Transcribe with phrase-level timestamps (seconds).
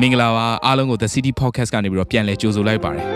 [0.00, 3.06] မင်္ဂလာပါအားလုံးကို The City Podcast ကနေပြီးတော့ပြန်လည်ကြိုဆိုလိုက်ပါတယ်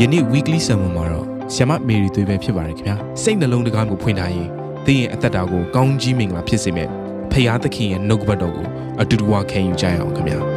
[0.00, 4.48] ယနေ့ weekly sermon မှာတော့ဆ iam မေရီသွေးပဲဖြစ်ပါတယ်ခင်ဗျာစိတ်နှလုံးတကားကိုဖွင့်ထားရင်
[4.86, 6.90] သင်ရဲ့အသက်တာကိုကောင်းကြီးမင်္ဂလာဖြစ်စေမယ့်
[7.32, 8.66] ဖရာသခင်ရဲ့နှုတ်ကပတ်တော်ကို
[9.00, 10.55] အတူတူဝခံယူကြရအောင်ခင်ဗျာ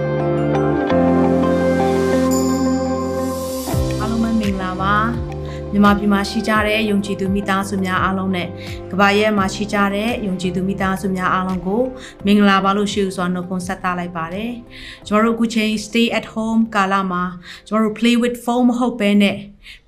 [5.74, 8.48] မြန်မာပြည်မှာရှိကြတဲ့ယုံကြည်သူမိသားစုများအားလုံးနဲ့
[8.92, 11.82] ကမ္ဘာရဲ့မှာရှိကြတဲ့ယုံကြည်သူမိသားစုများအားလုံးကို
[12.26, 14.52] မင်္ဂလာပါလို့ရှိဥစွာနှုတ်ခွန်းဆက်သလိုက်ပါတယ်
[15.08, 17.24] ကျွန်တော်တို့အခုချိန် stay at home ကာလမှာ
[17.68, 19.38] ကျွန်တော်တို့ play with phone မဟုတ်ဘဲနဲ့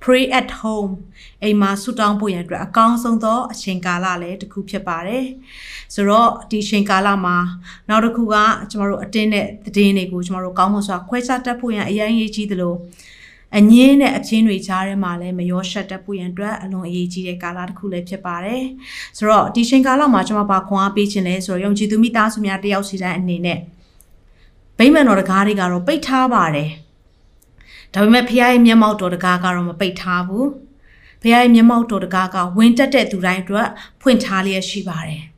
[0.04, 0.92] pray at home
[1.44, 5.26] အိမ်မှာဆုတောင်းဖို့ရန်အတွက်အကောင်းဆုံးသောအချိန်ကာလလည်းတစ်ခုဖြစ်ပါတယ်
[5.94, 7.38] ဆိုတော့ဒီအချိန်ကာလမှာ
[7.90, 8.36] နောက်တစ်ခုက
[8.72, 12.76] ကျွန်တော်တို့အတင်းတဲ့သတင်းတွေကိုကျွန်တော်တို့ကောင်းမွန်စွာခွဲခြားတတ်ဖို့ရန်အရင်ရေးကြီးသလို
[13.58, 18.64] အငင်းနဲ့အချင်းတွေကြားထဲမှာလည်းမရောရှက်တတ်ဖို့ရန်အတွက်အလွန်အရေးကြီးတဲ့ကာလတစ်ခုလည်းဖြစ်ပါတယ်။
[19.18, 23.60] ဆိုတော့ဒီချိန်ကာလမှာကျွန်မဘာခွန်အားပေးခြင်းလဲဆိုတော့ယုံကြည်သူမိသားစုများတယောက်စီတိုင်းအနေနဲ့
[24.78, 26.70] ဗိမာန်တော်တကားတွေကတော့ပိတ်ထားပါတယ်။
[27.94, 30.46] ဒါပေမဲ့ဖခင်ရဲ့မျက်မှောက်တော်တကားကတော့မပိတ်ထားဘူး။
[31.22, 33.68] ဖခင်ရဲ့မျက်မှောက်တော်တကားကဝင်တက်တဲ့သူတိုင်းအတွက်
[34.02, 35.24] ဖွင့်ထားလျက်ရှိပါတယ်။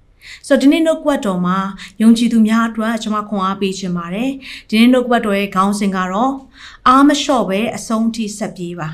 [0.48, 1.58] ဆိုတော့ဒီနေ့နှုတ်ကပတ်တော်မှာ
[2.02, 4.32] ယုံကြည်သူများအတွက်ကျွန်မခွန်အားပေးခြင်းပါတယ်
[4.70, 6.34] ဒီနေ့နှုတ်ကပတ်တော်ရဲ့ခေါင်းစဉ်ကတော့
[6.88, 8.90] အားမလျှော့ပဲအဆုံးထိဆက်ပြေးပါ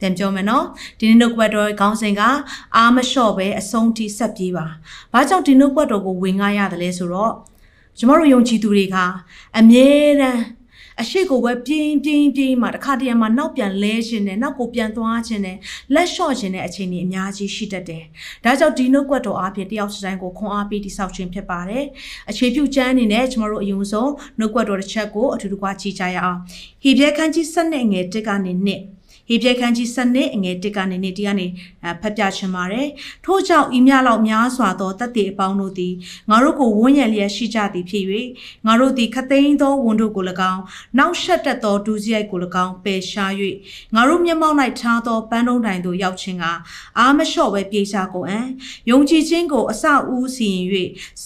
[0.00, 0.64] ပြန်ပြောမယ်နော်
[0.98, 2.22] ဒီနေ့နှုတ်ကပတ်တော်ရဲ့ခေါင်းစဉ်က
[2.76, 4.66] အားမလျှော့ပဲအဆုံးထိဆက်ပြေးပါ
[5.12, 7.32] ဘာကြောင့်ဒီနှုတ်ကပတ်တော်ကိုဝင်ငှားရတယ်လဲဆိုတော့
[7.98, 8.96] ကျမတို့ယုံကြည်သူတွေက
[9.58, 9.88] အမြဲ
[10.20, 10.40] တမ်း
[11.02, 15.56] အရှိကိုပဲပြင်းပြင်းပြင်းမှတခါတည်းမှာနောက်ပြန်လဲခြင်းနဲ့နောက်ကိုပြန်သွားခြင်းနဲ့
[15.94, 18.04] လက်လျှော့ခြင်းနဲ့အခြေအနေအများကြီးရှိတတ်တယ်။
[18.44, 21.84] ဒါကြောင့်ဒီနှုတ်ကွက်တော်အားဖြင့်တယောက်စတိုင်းကိုခွန်အားပေးတိဆောက်ခြင်းဖြစ်ပါတယ်။
[22.30, 26.38] အခြေပြုကျမ်းအနေနဲ့ကျမတို့အယုံဆုံးနှုတ်ကွက်တော်တစ်ချက်ကိုအထူးတကွာကြည့်ကြရအောင်။
[26.82, 28.97] ဟေဘရဲခန်းကြီး7နဲ့ငယ်1ကနေ2
[29.28, 31.46] ဟေပြခန်းကြီးစနစ်အငယ်တစ်ကနေနေတရကနေ
[32.00, 32.88] ဖတ်ပြချင်ပါတယ်
[33.24, 35.94] ထို့ကြောင့်ဤမြလောက်များစွာသောတတ်တည်အပေါင်းတို့သည်
[36.30, 38.04] ငါတို့ကိုဝန်းရံလျက်ရှိကြသည်ဖြစ်၍
[38.66, 40.62] ငါတို့သည်ခသိန်းသောဝန်တို့ကို၎င်း
[40.98, 43.32] နောက်ဆက်တက်သောဒူးစရိုက်ကို၎င်းပယ်ရှား၍
[43.94, 46.44] ငါတို့မျက်မှောက်၌ထားသောပန်းတုံးတိုင်သို့ရောက်ခြင်းက
[46.98, 48.46] အာမလျှော့ပဲပြေရှားကုန်အံ့
[48.90, 49.84] ယုံကြည်ခြင်းကိုအစ
[50.14, 50.66] ဦးစီရင်၍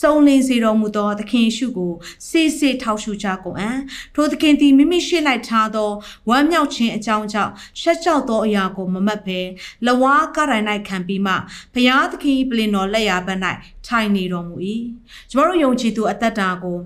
[0.01, 1.93] စုံလင်စေတော်မူသောသခင်ရှုကို
[2.29, 3.79] စေစေထောက်ရှုကြကုန်အံ့
[4.15, 5.91] ထိုသခင်သည်မိမိရှိလိုက်ထားသော
[6.29, 9.41] ဝမ်းမြောက်ခြင်းအကြောင်းကြောင့်ရှက်ကြောက်သောအရာကိုမမတ်ဘဲ
[9.87, 11.35] လဝါကရိုင်၌ခံပြီးမှ
[11.75, 13.41] ဘုရားသခင်ပလင်တော်လက်ရာဘက်၌
[13.87, 14.57] ထိုင်နေတော်မူ၏
[15.31, 16.79] ကျမတို့ယုံကြည်သူအသက်တာကို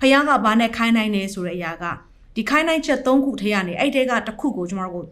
[0.00, 1.84] ဘုရားကဘာနဲ့ခိုင်းနိုင်နေဆိုတဲ့အရာက
[2.34, 5.04] ဒီခိုင်းနိုင်ချက်၃ခုထဲကနေအဲ့တဲကတစ်ခုကိုကျမတို့ကို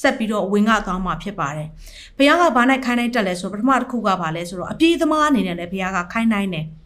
[0.00, 1.68] ဆက်ပြီးတော့ဝင်ကသွားမှာဖြစ်ပါတယ်။
[2.16, 6.66] ဘုရားကဘာနဲ့ခိုင်းနိုင်တက်လဲဆိုပထမတစ်ခုကဘာလဲဆိုတော့အပြေးသမားအနေနဲ့လည်းဘုရားကခိုင်းနိုင်တယ်။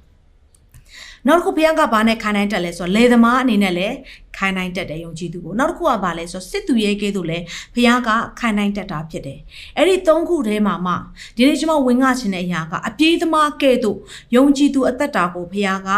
[1.28, 3.96] နောက်တစ်ခုဘုရားကဘာနဲ့ခိုင်းနိုင်တက်လဲဆိုတော့လေသမားအနေနဲ့လည်း
[4.36, 7.44] ခိုင်းနိုင်တက်တယ်ယုံကြည်သူကိုနောက်တစ်ခုကဘာလဲဆိုတော့စစ်သူရဲကဲသို့လည်း
[7.74, 8.08] ဘုရားက
[8.40, 9.40] ခိုင်းနိုင်တက်တာဖြစ်တယ်
[9.76, 10.94] အဲ့ဒီသုံးခုထဲမှာမှ
[11.36, 13.98] ဒီနေ့ကျွန်မဝင်ငှခြင်းတဲ့အရာကအပြေးသမားကဲသို့
[14.36, 15.90] ယုံကြည်သူအသက်တာကိုဘုရားက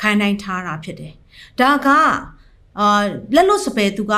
[0.00, 1.12] ခိုင်းနိုင်ထားတာဖြစ်တယ်
[1.60, 1.88] ဒါက
[2.78, 3.02] အာ
[3.34, 4.14] လက်လွတ်စပယ်သူက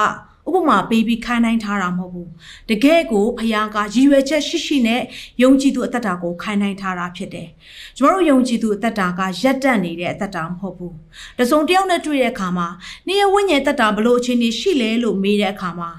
[0.56, 2.30] ဥပမာပေးပြီးခိုင်းနိုင်ထားတာမဟုတ်ဘူး
[2.70, 5.02] တကယ်ကိုဖခင်ကရည်ရွယ်ချက်ရှိရှိနဲ့
[5.42, 7.48] ယုံကြည်သူအသက်တာကိုခိုင်းနိုင်ထားတာဖြစ်တယ်
[7.96, 10.94] ကျမတို့ယုံကြည်သူအသက်တာကရက်တက်နေတဲ့အသက်တာမဟုတ်ဘူး
[11.38, 12.68] တစုံတယောက်နဲ့တွေ့တဲ့အခါမှာ
[13.08, 15.90] နေရဝိညာဉ်သက်တာဘလို့အခြေအနေရှိလဲလို့မေးတဲ့အခါမှာ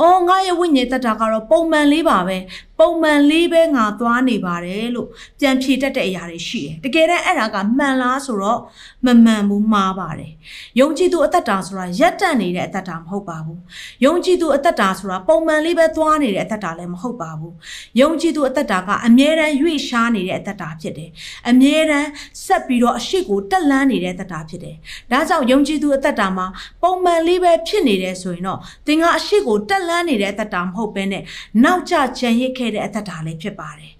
[0.00, 2.36] အော်ငါရဲ့ဝိညာဉ်သက်တာကတော့ပုံမှန်လေးပါပဲ
[2.78, 5.08] ပုံမှန်လေးပဲငါသွားနေပါတယ်လို့
[5.40, 8.60] ပြန်ဖြေတတ်တဲ့အရာတွေရှိတယ်တကယ်တမ်းအဲ့ဒါကမှန်လားဆိုတော့
[9.06, 10.32] မမှန်ဘူးမှားပါတယ်
[10.80, 13.60] ယုံကြည်သူအသက်တာဆိုတာရက်တက်နေတဲ့အသက်တာမဟုတ်ပါဘူး
[14.04, 17.54] ယုံကြည်သူအသက်တာဆိုတာပုံမှန်လေးပဲသွားနေတဲ့အသက်တာလည်းမဟုတ်ပါဘူး
[18.00, 21.10] ယုံကြည်သူအသက်တာကအမြဲတမ်းရွေ့ရှားနေတဲ့အသက်တာဖြစ်တယ်
[21.48, 22.08] အမြဲတမ်း
[22.44, 24.76] ဆက်ပြီးတော့အရှိကိုတက်လန်းနေတဲ့အသက်တာဖြစ်တယ်
[25.10, 26.46] ဒါကြောင့်ယုံကြည်သူအသက်တာမှာ
[26.82, 31.22] ပုံမှန်လေးပဲဖြစ်နေတယ်ဆိုရင်တော့သင်ကအရှိကိုတက်လန်းနေတဲ့အသက်တာမဟုတ်ဘဲနဲ့
[31.64, 33.92] နောက်ကျချန်ရစ်ခဲ့တဲ့အသက်တာလည်းဖြစ်ပါတယ်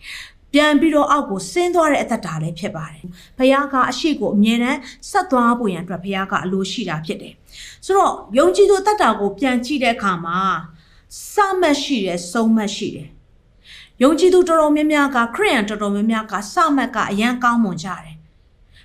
[0.54, 3.04] ပြန်ပြီးတော့အောက်ကိုဆင်းသွားတဲ့အသက်တာလည်းဖြစ်ပါတယ်။
[3.38, 4.80] ဘုရားကအရှိကိုအမြဲတမ်း
[5.10, 7.34] ဆက်သွားဖို့ရန်အတွက်ဘုရားကအလိုရှိတာဖြစ်တယ်။
[7.84, 10.40] ဆိုတော့ယုံကြည်သူအသက်တာကိုပြန်ကြည့်တဲ့အခါမှာ
[11.32, 13.08] စမတ်ရှိတယ်ဆုံးမတ်ရှိတယ်။
[14.02, 18.13] ယုံကြည်သူတော်တော်များများကခရိယန်တော်တော်များများကစမတ်ကအရန်ကောင်းမွန်ကြတယ်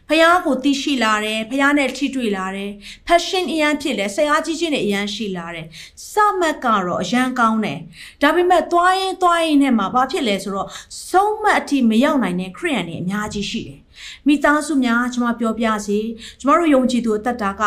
[0.10, 2.72] ဖះကိုသိရှိလာတယ်ဖះနဲ့ထိတွေ့လာတယ်
[3.08, 5.68] passion အရန်ဖြစ်လဲဆရာကြီးချင်းတွေအရန်ရှိလာတယ်
[6.12, 7.80] စမတ်ကတော့အရန်ကောင်းတယ်
[8.22, 10.70] ဒါပေမဲ့သွားရင်သွားရင်နဲ့မှာဘာဖြစ်လဲဆိုတော့
[11.10, 13.80] ဆုံးမအထိမရောက်နိုင်တဲ့ခရိယန်တွေအများကြီးရှိတယ်
[14.28, 16.00] မိသားစုများကျွန်မပြောပြစီ
[16.42, 17.62] ကျွန်တော်တို့ယုံကြည်သူအသက်တာက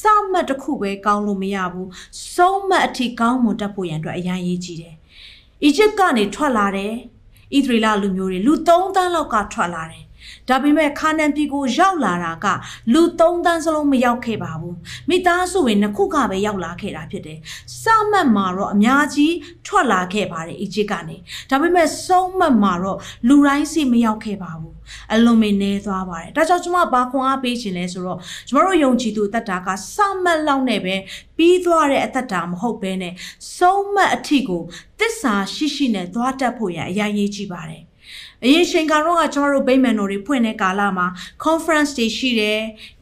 [0.00, 0.02] စ
[0.32, 1.88] မတ်တစ်ခုပဲကောင်းလို့မရဘူး
[2.34, 4.94] ဆုံးမအထိကောင်းမွန်တတ်ဖို့ရန်အတွက်အရန်ရေးကြည့်တယ်
[5.64, 6.92] အီဂျစ်ကနေထွက်လာတယ်
[7.56, 10.04] ဣသရေလလူမျိုးတွေလူ3သန်းလောက်ကထွက်လာတယ်
[10.48, 12.46] ဒါပေမဲ့ခါနန်ပြည်ကိုရောက်လာတာက
[12.92, 14.76] လူ၃တန်းစလုံးမရောက်ခဲ့ပါဘူး
[15.08, 17.38] မိသားစုဝင်နှစ်ခုကပဲရောက်လာခဲ့တာဖြစ်တယ်
[17.82, 19.34] စမတ်မှာတော့အများကြီး
[19.66, 21.16] ထွက်လာခဲ့ပါတယ်အီဂျစ်ကနေ
[21.50, 22.98] ဒါပေမဲ့ဆုံးမတ်မှာတော့
[23.28, 24.74] လူတိုင်းစီမရောက်ခဲ့ပါဘူး
[25.14, 28.18] အလုံးမင်းနေသွားပါတယ်ဒါကြောင့်ကျွန်မဘာခွန်အားပေးခြင်းလဲဆိုတော့
[28.48, 30.96] ကျွန်တော်တို့ယုံကြည်သူအသက်တာကစမတ်လောက်နဲ့ပဲ
[31.36, 33.14] ပြီးသွားတဲ့အသက်တာမဟုတ်ဘဲနဲ့
[33.56, 34.62] ဆုံးမတ်အထီကို
[35.00, 37.87] တစ္ဆာရှိရှိနဲ့သွားတတ်ဖို့ရအရေးကြီးကြည့်ပါတယ်
[38.44, 41.06] အရင်ချိန်ကတော့ကကျွန်တော်တို့ဗိမာန်တော်တွေဖွင့်တဲ့ကာလမှာ
[41.44, 42.60] conference တွေရှိတယ်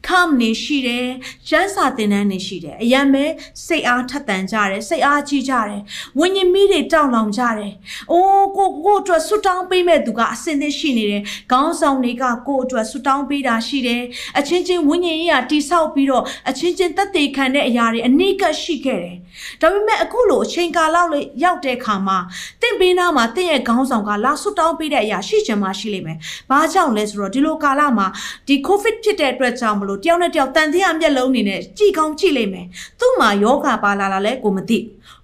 [0.08, 1.06] camp နေရှိတယ်
[1.48, 3.24] ကျန်းစာသင်တန်းနေရှိတယ်အရန်ပဲ
[3.66, 5.80] စိတ်အားထက်သန်ကြတယ်စိတ်အားကြီးကြတယ်
[6.18, 7.72] ဝိညာဉ်မိတွေတောင်းလောင်ကြတယ်
[8.10, 11.22] အိုးကိုကိုအတွက်ဆွတောင်းပေးမဲ့သူကအစင်သစ်ရှိနေတယ်
[11.52, 14.02] ခေါင်းဆောင်တွေကကိုအတွက်ဆွတောင်းပေးတာရှိတယ်
[14.38, 19.16] အချင်းချင်းဝိညာဉ်ရေးကတိဆောက်ပြီးတော့အချင်းချင်းတက်သေးခံတဲ့အရာတွေအနိကရှိခဲ့တယ်
[19.60, 22.18] ဒါပေမဲ့အခုလိုအချိန်ကာလလေးရောက်တဲ့ခါမှာ
[22.62, 26.18] တင့်ပေးနာမှာတင့်ရဲ့ခေါင်းဆောင်ကလာဆွတောင်းပေးတဲ့အရာရှိချင်မှရှိလိမ့်မယ်
[26.50, 28.06] ဘာကြောင့်လဲဆိုတော့ဒီလိုကာလမှာ
[28.48, 32.66] ဒီ covid ဖြစ်တဲ့အတွက်ကြောင့်မလို့တယောက်နဲ့တယောက်တန်တရားမျက်လုံးနေနဲ့ကြည်ကောင်းကြည့်လိမ့်မယ်
[33.00, 34.78] သူ့မှာယောဂပါလာလာလဲကိုမသိ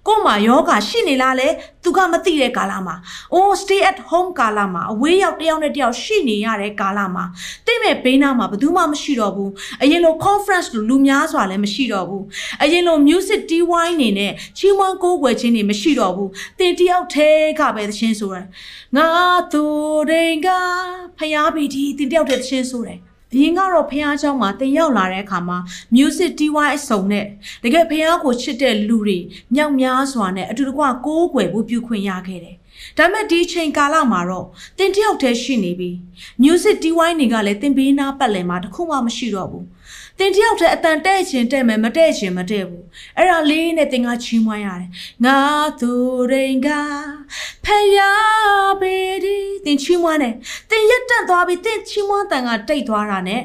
[0.07, 1.47] ကို့မှာယောဂရှိနေလားလဲ
[1.83, 2.95] သူကမသိတဲ့ကာလမှာ
[3.33, 7.23] အိုး stay at home ကာလမှာအဝေးရောက်တယောက်နဲ့တယောက်ရှိနေရတဲ့ကာလမှာ
[7.65, 9.51] တိမဲ့ဘေးနားမှာဘယ်သူမှမရှိတော့ဘူး
[9.81, 12.23] အရင်လို conference လိုလူများစွာလည်းမရှိတော့ဘူး
[12.63, 16.29] အရင်လို music DY နေနဲ့ချီးမွမ်းကိုးကွယ်ခြင်းတွေမရှိတော့ဘူး
[16.59, 17.29] တင်တယောက်ထဲ
[17.59, 18.37] ကပဲသချင်းဆိုရ
[18.95, 19.07] ငါ
[19.51, 19.63] သူ
[20.09, 20.47] ရင်က
[21.17, 22.99] ဖျားပီတီတင်တယောက်ထဲသချင်းဆိုတယ်
[23.34, 25.58] အရင်ကတော့ဖះเจ้าမှာတင်ရောက်လာတဲ့အခါမှာ
[25.94, 27.24] music DY အစုံနဲ့
[27.62, 29.18] တကယ်ဖះကိုချစ်တဲ့လူတွေ
[29.54, 32.56] မြောက်များစွာနဲ့အတူတကွကိုးကွယ်ဖို့ပြုခွင့်ရခဲ့တယ်။
[32.98, 34.46] ဒါပေမဲ့ဒီချိန်ကာလမှာတော့
[34.78, 35.90] တင်တယောက်တည်းရှိနေပြီ။
[36.42, 39.64] music DY တွေကလည်းတင်ပေးနာပတ်လည်မှာတခုမှမရှိတော့ဘူး။
[40.19, 42.83] တင်တယောက်တည်းအတန်တဲ့ချင်းတဲ့မယ်မတဲ့ချင်းမတဲ့ဘူး။
[43.17, 44.89] အဲ့ဒါလေးနဲ့တင်ကချီးမွမ်းရတယ်။
[45.25, 45.37] ငါ
[45.79, 45.91] သူ
[46.31, 46.69] ရင်က
[47.65, 50.33] ဖယားပေဒီတင်ချီးမွမ်းတယ်။
[50.69, 53.41] တင်ရက်တက်သွားပြီးတင်ချီးမွမ်းတန်ကတိတ်သွားတာနဲ့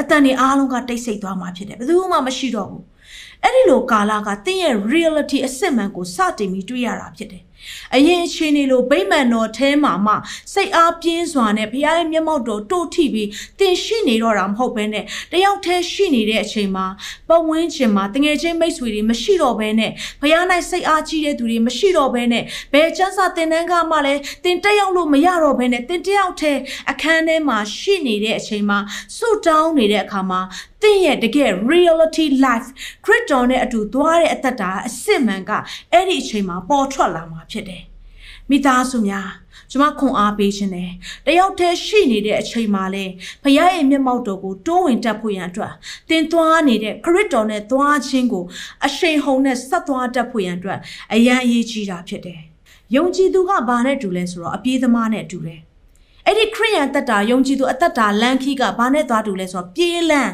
[0.00, 2.82] အတန်တွေအားလုံးကတိတ်ဆိတ်သွားမှာဖြစ်တယ်။ဘယ်သူမှမရှိတော့ဘူး။
[3.42, 7.42] အဲ့ဒီလိုကာလကတင်းရဲ့ reality အစစ်မှန်ကိုစတင်ပြီးတွေ့ရတာဖြစ်တယ်။
[7.94, 10.14] အရင်အချိန်လေးလိုဗိမာန်တော်ထဲမှာမှ
[10.52, 13.28] စိတ်အားပြင်းစွာနဲ့ဘုရားရဲ့မျက်မှောက်တော်တို့ထိပြီး
[13.58, 16.86] တင်ရှိနေတော့တာမဟုတ်ဘဲနဲ့တယောက်တည်းရှိနေတဲ့အချိန်မှာ
[17.28, 19.90] ပတ်ဝန်းကျင်မှာတငယ်ချင်းမိတ်ဆွေတွေမရှိတော့ဘဲနဲ့
[20.20, 26.60] ဘုရား၌စိတ်အားကြီးတဲ့သူတွေမရှိတော့ဘဲနဲ့ဘယ်ချမ်းသာတင်တန်းကမှလည်းတင်တက်ရောက်လို့မရတော့ဘဲနဲ့တင်တယောက်တည်း
[26.90, 28.78] အခန်းထဲမှာရှိနေတဲ့အချိန်မှာ
[29.16, 30.40] ဆုတောင်းနေတဲ့အခါမှာ
[30.75, 32.68] သ င်ရဲ့တကယ် reality life
[33.04, 35.50] ခရစ်တော်နဲ့အတူသွားတဲ့အသက်တာအစစ်မှန်က
[35.92, 37.82] အဲ့ဒီအချိန်မှာပေါ်ထွက်လာမှာဖြစ်တယ်။
[38.50, 39.28] မိသားစုများ
[39.70, 40.90] ကျွန်မခွန်အားပေးခြင်းတယ်။
[41.26, 43.04] တယောက်တည်းရှိနေတဲ့အချိန်မှာလဲ
[43.42, 45.72] ဖခင်ရဲ့မျက်မှောက်တော်ကိုတိုးဝင်တက်ဖို့ရန်အတွက်
[46.08, 48.44] သင်သွားနေတဲ့ခရစ်တော်နဲ့သွားခြင်းကို
[48.86, 50.78] အရှိန်ဟုန်နဲ့ဆက်သွားတက်ဖို့ရန်အတွက်
[51.14, 52.40] အရန်အရေးကြီးတာဖြစ်တယ်။
[52.96, 55.60] ယုံကြည်သူကဘာနဲ့တူလဲဆိုတော့အပြေးသမားနဲ့တူတယ်။
[56.26, 60.32] အဲ့ဒီခရိယန်တက်တာယုံကြည်သူအသက်တာလမ်းခီးကဘာနဲ့သွားတူလဲဆိုတော့ပြေးလန်း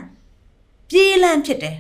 [0.93, 1.77] ပြေးလန်းဖြစ်တယ်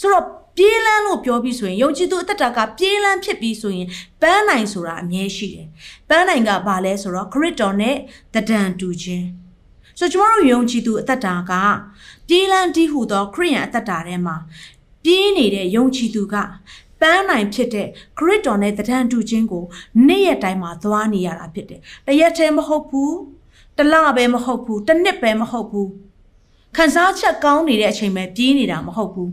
[0.00, 0.26] ဆိုတော့
[0.56, 3.88] ပြေးလန်းလို့ပြောပြီးဆိုရင်ယုံကြည်သူအသက်တာကပြေးလန်းဖြစ်ပြီးဆိုရင်
[4.22, 5.66] ပန်းနိုင်ဆိုတာအမြဲရှိတယ်
[6.08, 7.96] ပန်းနိုင်ကဘာလဲဆိုတော့ခရစ်တော်နဲ့
[8.34, 9.26] တဒံတူခြင်း
[9.98, 11.52] ဆိုတော့ကျမတို့ယုံကြည်သူအသက်တာက
[12.28, 14.36] ပြေးလန်းတည်ဟူသောခရိယန်အသက်တာထဲမှာ
[15.04, 16.34] ပြေးနေတဲ့ယုံကြည်သူက
[17.00, 17.86] ပန်းနိုင်ဖြစ်တဲ့
[18.18, 19.64] ခရစ်တော်နဲ့တဒံတူခြင်းကို
[20.08, 23.14] နေ့ရက်တိုင်းမှာသွားနေရတာဖြစ်တယ်တရက်တည်းမဟုတ်ဘူး
[23.78, 25.90] တလပဲမဟုတ်ဘူးတစ်နှစ်ပဲမဟုတ်ဘူး
[26.76, 29.30] ခံစားချက်ကောင်းနေတဲ့အချိန်ပဲပြေးနေတာမဟုတ်ဘူး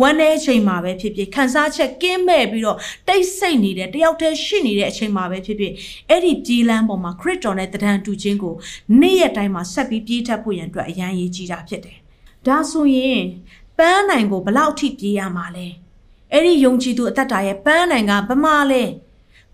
[0.00, 5.72] ဝမ်းတဲ့အချိန်မှာပဲဖြစ်ဖြစ်ခံစားချက်ကင်းမဲ့ပြီးတော့တိတ်ဆိတ်နေတဲ့တယောက်တည်းရှိနေတဲ့အချိန်မှာပဲဖြစ်ဖြစ်
[6.08, 8.54] အဲ့ဒီပြေးလန်းပေါ်မှာခရစ်တော်နဲ့တဒံတူခြင်းကို
[9.00, 11.98] နေ့ရက်တိုင်းမှာဆက်ပြီးပြေးထပ်ဖို့ရန်အတွက်အရန်ရေးကြီးတာဖြစ်တယ်
[12.46, 13.22] ဒါဆိုရင်
[13.78, 15.66] ပန်းနိုင်ကိုဘလောက်ထိပြေးရမှာလဲ
[16.32, 18.84] အဲ့ဒီယုံကြည်သူအသက်တာရဲ့ပန်းနိုင်ကဘမလဲ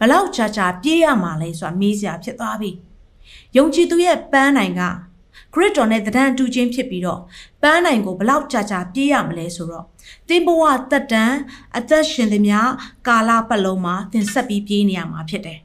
[0.00, 2.70] ဘလောက်ကြာကြာပြေးရမှာလဲဆိုတာမေးစရာဖြစ်သွားပြီ
[3.56, 4.82] ယုံကြည်သူရဲ့ပန်းနိုင်က
[5.54, 7.20] ခရစ်တော်နဲ့တဒံတူချင်းဖြစ်ပြီးတော့
[7.62, 9.86] ပန်းနိုင်ကိုဘလောက်ကြာကြာပြေးရမလဲဆိုတော့
[10.28, 11.32] သင်ဘဝတက်တန်
[11.78, 12.70] အသက်ရှင်သည်များ
[13.08, 15.58] ကာလပတ်လုံးမှာသင်ဆက်ပြီးပြေးနေရမှာဖြစ်တယ်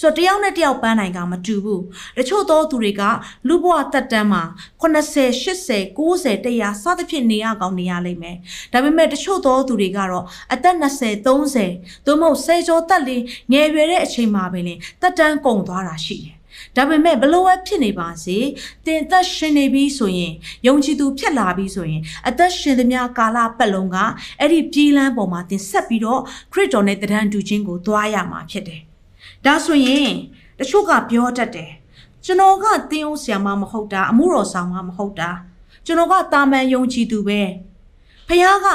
[0.00, 1.82] ဆိုတော့တယောက်နဲ့တယောက်ပန်းနိုင်ကမတူဘူး
[2.18, 3.02] တချို့သောသူတွေက
[3.48, 4.42] လူဘဝတက်တန်းမှာ
[4.82, 8.36] 80 80 90 100စသဖြင့်နေရကောင်းနေရလိမ့်မယ်
[8.72, 11.26] ဒါပေမဲ့တချို့သောသူတွေကတော့အသက်20 30
[12.06, 13.22] သို့မဟုတ်10ကျော်တက်လေး
[13.52, 16.33] ငယ်ရွယ်တဲ့အချိန်မှာပဲလင်တက်တန်းကုန်သွားတာရှိတယ်
[16.76, 18.36] ဒါပေမဲ့ဘလို့ပဲဖြစ်နေပါစေ
[18.86, 20.32] တင်သက်ရှင်နေပြီဆိုရင်
[20.66, 23.96] ယုံကြည်သူဖြစ်လာပြီဆိုရင်အသက်ရှင်သမျှကာလပတ်လုံးက
[24.40, 26.20] အဲ့ဒီပြေးလန်းပေါ်မှာတင်ဆက်ပြီးတော့
[26.52, 28.80] ခရစ်တော်နဲ့တရံတူခြင်းကိုသွားရမှာဖြစ်တယ်။
[29.44, 30.10] ဒါဆိုရင်
[30.58, 31.70] တချို့ကပြောတတ်တယ်
[32.24, 35.30] ကျွန်တော်ကတင်းအောင်ဆရာမမဟုတ်တာအမှုတော်ဆောင်မမဟုတ်တာ
[35.86, 37.40] ကျွန်တော်ကတာမန်ယုံကြည်သူပဲ
[38.28, 38.68] ဖခင်က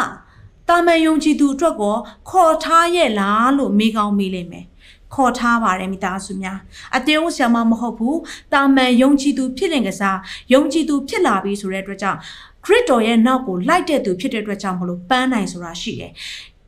[0.69, 1.95] တာမန်ယုံကြည်သူအတွက်ကော
[2.29, 4.65] ခေါ်ထားရဲ့လားလို့မေးကောင်းမေးလိမ့်မယ်
[5.13, 6.59] ခေါ်ထားပါတယ်မိသားစုများ
[6.95, 8.19] အတင်းဦးဆရာမမဟုတ်ဘူး
[8.53, 10.17] တာမန်ယုံကြည်သူဖြစ်လင်ကစား
[10.53, 12.19] ယုံကြည်သူဖြစ်လာပြီဆိုတဲ့အတွက်ကြောင့်
[12.65, 16.11] ခရစ်တော်ရဲ့နောက်ကိုလိုက်တဲ့သူဖြစ်တဲ့အတွက်ကြောင့်မလို့ပန်းနိုင်ဆိုတာရှိတယ်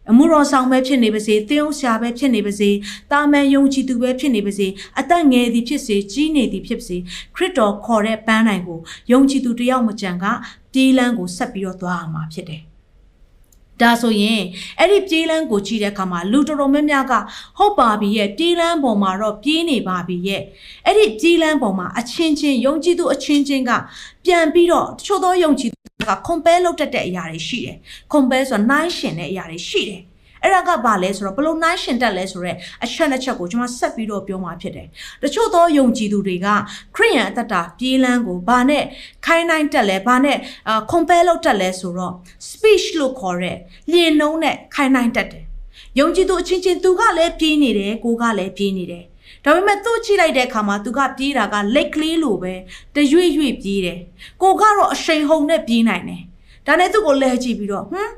[0.10, 2.70] အမှုတော်ဆောင်ပဲဖြစ်နေပါစေတင်းအောင်ဆရာပဲဖြစ်နေပါစေ
[3.12, 4.68] တာမန်ယုံကြည်သူပဲဖြစ်နေပါစေ
[5.00, 6.98] အသက်ငယ်သည်ဖြစ်စေကြီးနေသည်ဖြစ်ပါစေ
[7.36, 8.80] ခရစ်တော်ခေါ်တဲ့ပန်းနိုင်ကို
[9.12, 10.26] ယုံကြည်သူတယောက်မကြံက
[10.74, 12.62] ပြေးလန်းကိုဆက်ပြီးတော့သွားအောင်မှာဖြစ်တယ်
[13.84, 14.42] ဒါဆိုရင်
[14.80, 17.14] အဲ့ဒီပြေးလန်းကိုကြည့်တဲ့အခါမှာလူတော်တော်များများက
[17.58, 20.42] ဟုတ်ပါပြီရဲ့ပြေးလန်းပေါ်မှာတော့ပြေးနေပါပြီရဲ့
[20.86, 23.72] အဲ့ဒီပြေးလန်းပေါ်မှာအချင်းချင်းယုံကြည်သူအချင်းချင်းက
[24.26, 27.78] ပြန်ပြီးတော့တချို့သောယုံကြည်သူက compare လုပ်တတ်တဲ့အရာတွေရှိတယ်
[28.14, 30.02] compare ဆိုတာနှိုင်းရှင်တဲ့အရာတွေရှိတယ်
[30.44, 34.88] အဲ့ဒါကဘာလဲဆိုတော့ဘလို့နိုင်ရှင်တက်လဲဆိုတော့အချက်နှစ်ချက်ကိုကျွန်မဆက်ပြီးတော့ပြောမှာဖြစ်တယ်။
[35.24, 36.48] တချို့သောယုံကြည်သူတွေက
[36.96, 38.84] ခရိယန်အသက်တာပြေးလန်းကိုဘာနဲ့
[39.26, 42.14] ခိုင်းနိုင်တက်လဲဘာနဲ့အာ compare လုပ်တက်လဲဆိုတော့
[42.50, 43.58] speech လို့ခေါ်တဲ့
[43.92, 45.44] လျင်နှုံးနဲ့ခိုင်းနိုင်တက်တယ်။
[46.00, 49.04] ယုံကြည်သူအချင်းချင်းသူကလည်းပြေးနေတယ်ကိုကလည်းပြေးနေတယ်။
[49.46, 52.54] ဒါပေမဲ့သူ့ကြည့်လိုက်တဲ့အခါမှာသူကပြေးတာကလက်ကလေးလိုပဲ
[52.96, 54.00] တရွေ့ရွေ့ပြေးတယ်။
[54.42, 56.22] ကိုကတော့အရှိန်ဟုန်နဲ့ပြေးနိုင်တယ်။
[56.68, 58.12] ဒါနဲ့သူ့ကိုလဲကြည့်ပြီးတော့ဟမ်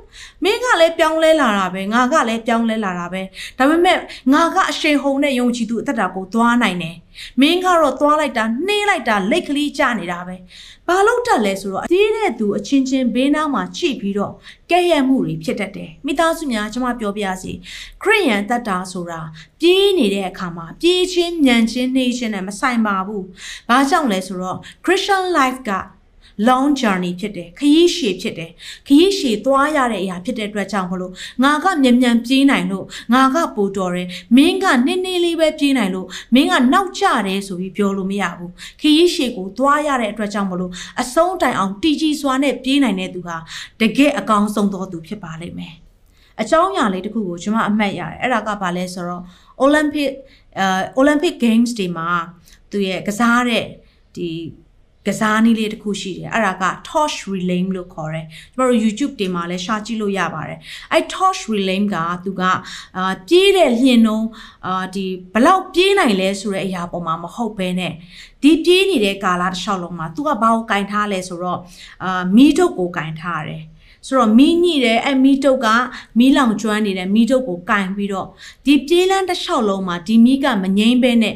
[0.44, 3.22] မင်းကလည်းပြောင်းလဲလာတာပဲငါကလည်းပြောင်းလဲလာတာပဲ
[3.58, 3.98] ဒါပေမဲ့
[4.34, 6.96] ငါကအရှိန်ဟုန်နဲ့ယုံကြည်သူအသက်တာကိုသွားနိုင်တယ်
[7.42, 10.36] မင်းကတော့သွားလိုက်တာနှေးလိုက်တာလက်ကလေးကျနေတာပဲ
[10.88, 14.34] ဘာလို့တက်လဲဆိုတော့အသေးတဲ့သူအချင်းချင်းဘေးနားမှာချိပြီးတော့
[14.72, 17.52] ကဲ့ရဲ့မှုတွေဖြစ်တတ်တယ်မိသားစုများကျွန်မပြောပြစီ
[18.04, 19.22] ခရိယန်တက်တာဆိုတာ
[19.60, 23.26] ပြေးနေတဲ့အခါမှာပြေးချင်းညံချင်းနှေးချင်းနဲ့မဆိုင်ပါဘူး
[23.70, 25.72] ဘာကြောင့်လဲဆိုတော့ Christian life က
[26.48, 28.52] long journey ဖြစ်တယ်ခရီးရှည်ဖြစ်တယ်
[28.88, 31.14] ခရီးရှည်သွားရတဲ့အရာဖြစ်တဲ့အတွက်ကြောင့်မလို့
[31.44, 40.72] ငါကမြန်မြန်ပြေးနိုင်လို့ငါကပိုတော်တယ်မင်းကနည်းနည်းလေးပဲပြေးနိုင်လို့မင်းကနောက်ကျတယ်ဆိုပြီးပြောလို့မရဘူးခရီးရှည်ကိုသွားရတဲ့အတွက်ကြောင့်မလို့
[41.02, 43.38] အဆုံးတိုင်အောင်တည်ကြည်စွာနဲ့ပြေးနိုင်တဲ့သူဟာ
[43.82, 45.76] တကယ်အကောင်းဆုံးသောသူဖြစ်ပါလိမ့်မယ်
[46.42, 49.24] အကြောင်းအရာလေးတစ်ခုကိုကျွန်မအမှတ်ရတယ်အဲ့ဒါကဘာလဲဆိုတော့
[49.64, 50.10] Olympic
[50.60, 50.66] အဲ
[51.00, 52.10] Olympic Games တွေမှာ
[52.72, 53.66] သူရဲ့ကစားတဲ့
[54.16, 54.30] ဒီ
[55.08, 60.60] ကစားနည်းလေးတစ်ခုရှိတယ်အဲ့ဒါက torch relay လို့ခေါ်တယ်ကျမတို့ YouTube တင်မှာလည်းရှာကြည့်လို့ရပါတယ်
[60.92, 61.96] အဲ့ torch relay က
[62.26, 62.44] သူက
[62.98, 64.28] အာပြေးတဲ့လျင်နှုံး
[64.68, 67.94] အာဒီဘလောက်ပြေးနိုင်လဲဆိုတဲ့အရာပေါ်မှာမဟုတ်ဘဲနဲ့
[68.44, 71.60] ဒီပြေးနေတဲ့ကာလတစ်လျှောက်လုံးမှာသူကဘာကိုကင်ထားလဲဆိုတော့
[72.04, 73.64] အာမီးထုတ်ကိုကင်ထားရတယ်
[74.08, 75.68] ဆိုတော့မီးညိတယ်အဲ့မီးတုပ်က
[76.20, 78.28] မီးလောင်ကျွမ်းနေတဲ့မီးတုပ်ကိုကင်ပြီးတော့
[78.66, 81.36] ဒီပြေးလန်းတစ်လျှောက်လုံးမှာဒီမီးကမငိမ့်ဘဲနဲ့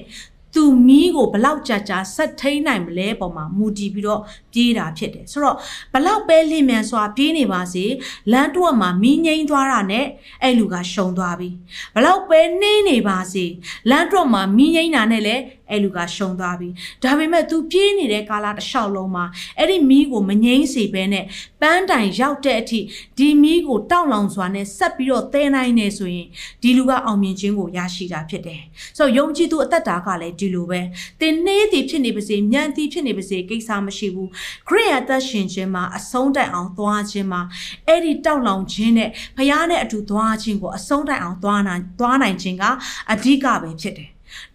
[0.53, 4.21] သူမီးကိုဘလောက်ကြာကြာဆက်ထိန်နိုင်မလဲပုံမှာမူတည်ပြီးတော့
[4.53, 5.57] ပြေးတာဖြစ်တယ်ဆိုတော့
[5.93, 7.85] ဘလောက်ပဲလင့်မြန်စွာပြေးနေပါစေ
[8.31, 10.05] လမ်းတွက်မှာမီးငိမ့်သွားတာနဲ့
[10.41, 11.49] အဲ့လူကရှုံသွားပြီ
[11.95, 13.45] ဘလောက်ပဲနှင်းနေပါစေ
[13.89, 16.69] လမ်းတွက်မှာမီးငိမ့်တာနဲ့လည်း အဲ့လူကရှုံသွားပြီ
[17.03, 19.25] ဒါပေမဲ့ तू ပြေးနေတဲ့ကာလတစ်လျှောက်လုံးမှာ
[19.57, 21.25] အဲ့ဒီမီးကိုမငိမ့်စေဘဲနဲ့
[21.61, 22.79] ပန်းတိုင်ရောက်တဲ့အထိ
[23.17, 26.27] ဒီမီးကိုတောက်လောင်စွာနဲ့ဆက်ပြီးတော့သဲနိုင်နေဆိုရင်
[26.61, 28.61] ဒီလူကအောင်မြင်ခြင်းကိုရရှိတာဖြစ်တယ်
[28.97, 30.81] ဆိုတော့ယုံကြည်သူအသက်တာကလည်းဒီလိုပဲ
[31.19, 34.29] သင်နှေးသည်ဖြစ်နေပါစေညံသည်ဖြစ်နေပါစေကိစ္စမရှိဘူး
[34.67, 37.41] ခရိယအသက်ရှင်ခြင်းမှာအဆုံးတိုင်အောင်သွားခြင်းမှာ
[37.87, 42.63] အဲ့ဒီတောက်လောင်ခြင်းနဲ့ဘုရားနဲ့အတူသွားခြင်းကိုအဆုံးတိုင်အောင်သွားနိုင်သွားနိုင်ခြင်းက
[43.11, 44.09] အဓိကပဲဖြစ်တယ်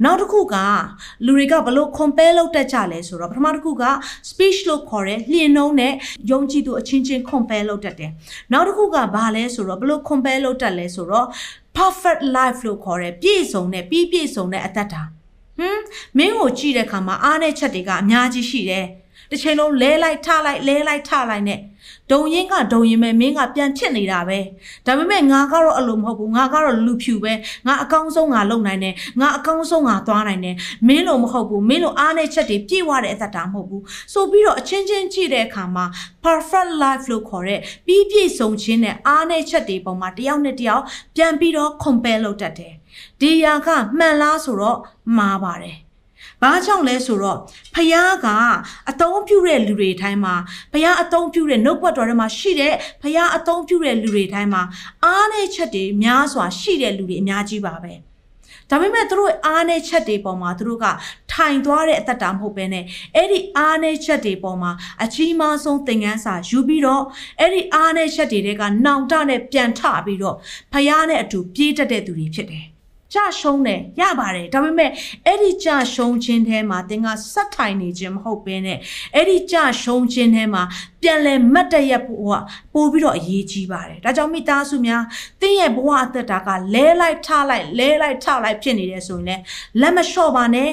[0.05, 0.57] နောက်တစ်ခုက
[1.27, 3.85] လူတွေကဘလို့ compare လုပ်တတ်ကြလဲဆိုတော့ပထမတစ်ခုက
[4.31, 5.93] speech လို့ခေါ်တဲ့လျင်နှုံးနဲ့
[6.31, 8.11] ယုံကြည်သူအချင်းချင်း compare လုပ်တတ်တယ်
[8.53, 11.27] နောက်တစ်ခုကဘာလဲဆိုတော့ဘလို့ compare လုပ်တတ်လဲဆိုတော့
[11.79, 15.03] perfect life လို့ခေါ်တဲ့ပြည့်စုံတဲ့ပြီးပြည့်စုံတဲ့အသက်တာ
[15.59, 15.81] ဟမ်
[16.19, 18.87] မင်းကိုကြည့်တဲ့အခါမှာအားနဲ့ချက်တွေကအများကြီးရှိတယ်
[19.31, 21.61] တစ်ချိန်လုံးလဲလိုက်ထလိုက်လဲလိုက်ထလိုက်နဲ့
[22.11, 24.39] ဒုံရင်ကဒုံရင်ပဲမင်းကပြန်ဖြစ်နေတာပဲ
[24.87, 27.33] ဒါပေမဲ့ငါကတော့အလိုမဟုတ်ဘူးငါကတော့လူဖြူပဲ
[27.67, 30.57] ငါအကောင်းဆုံးငါလုပ်နိုင်တယ်ငါအကောင်းဆုံးငါသွားနိုင်တယ်
[30.89, 35.85] မင်းလိုမဟုတ်ဘူးမင်းလိုအားနဲ့ချက်တွေပြည့်ဝတဲ့အသက်တာမဟုတ်ဘူးဆိုပြီးတော့အချင်းချင်းကြည့်တဲ့အခါမှာ
[36.25, 40.83] perfect life လို့ခေါ်တဲ့ပြီးပြည့်စုံခြင်းနဲ့အားနဲ့ချက်တွေပုံမှာတယောက်နဲ့တယောက်
[41.17, 42.75] ပြန်ပြီးတော့ compare လုပ်တတ်တယ်
[43.21, 44.79] ဒီယာကမှန်လားဆိုတော့
[45.17, 45.77] မှားပါတယ်
[46.43, 47.39] ဘာကြောင့်လဲဆိုတော့
[47.75, 48.27] ဖယားက
[48.91, 50.35] အတုံးပြုတဲ့လူတွေတိုင်းမှာ
[50.73, 54.63] ဖယားအတုံးပြုတဲ့နှုတ်ဘတ်တော်ထဲမှာရှိတဲ့ဖယားအတုံးပြုတဲ့လူတွေတိုင်းမှာ
[55.05, 57.95] အားနဲ့ချက်တွေများစွာရှိတဲ့လူတွေအများကြီးပါပဲ
[58.71, 60.87] ဒါပေမဲ့သူတို့အားနဲ့ချက်တွေပေါ်မှာသူတို့က
[61.33, 62.85] ထိုင်သွားတဲ့အသက်တာမဟုတ်ပဲနဲ့
[63.17, 64.73] အဲ့ဒီအားနဲ့ချက်တွေပေါ်မှာ
[65.05, 67.03] အကြီးမားဆုံးသင်ခန်းစာယူပြီးတော့
[67.41, 70.37] အဲ့ဒီအားနဲ့ချက်တွေကနောင်တနဲ့ပြန်ထပြီးတော့
[70.73, 72.72] ဖယားနဲ့အတူပြေးတက်တဲ့သူတွေဖြစ်တယ်
[73.15, 74.91] ကြရှုံးတယ်ရပါတယ်ဒါပေမဲ့
[75.27, 78.79] အဲ့ဒီကြရှုံးခြင်းထဲမှာသင်ကစက်ထိုင်နေခြင်းမဟုတ်ဘဲနဲ့
[79.15, 80.63] အဲ့ဒီကြရှုံးခြင်းထဲမှာ
[81.03, 82.35] ပြန်လဲမတ်တရက်ဖို့က
[82.75, 85.03] ပို့ပြီးတော့အရေးကြီးပါတယ်ဒါကြောင့်မိသားစုများ
[85.41, 89.43] သင်ရဲ့ဘဝအသက်တာကလဲလိုက်ထလိုက်လဲလိုက်ထလိုက်ဖြစ်နေတယ်ဆိုရင်လည်း
[89.81, 90.71] လက်မလျှော့ပါနဲ့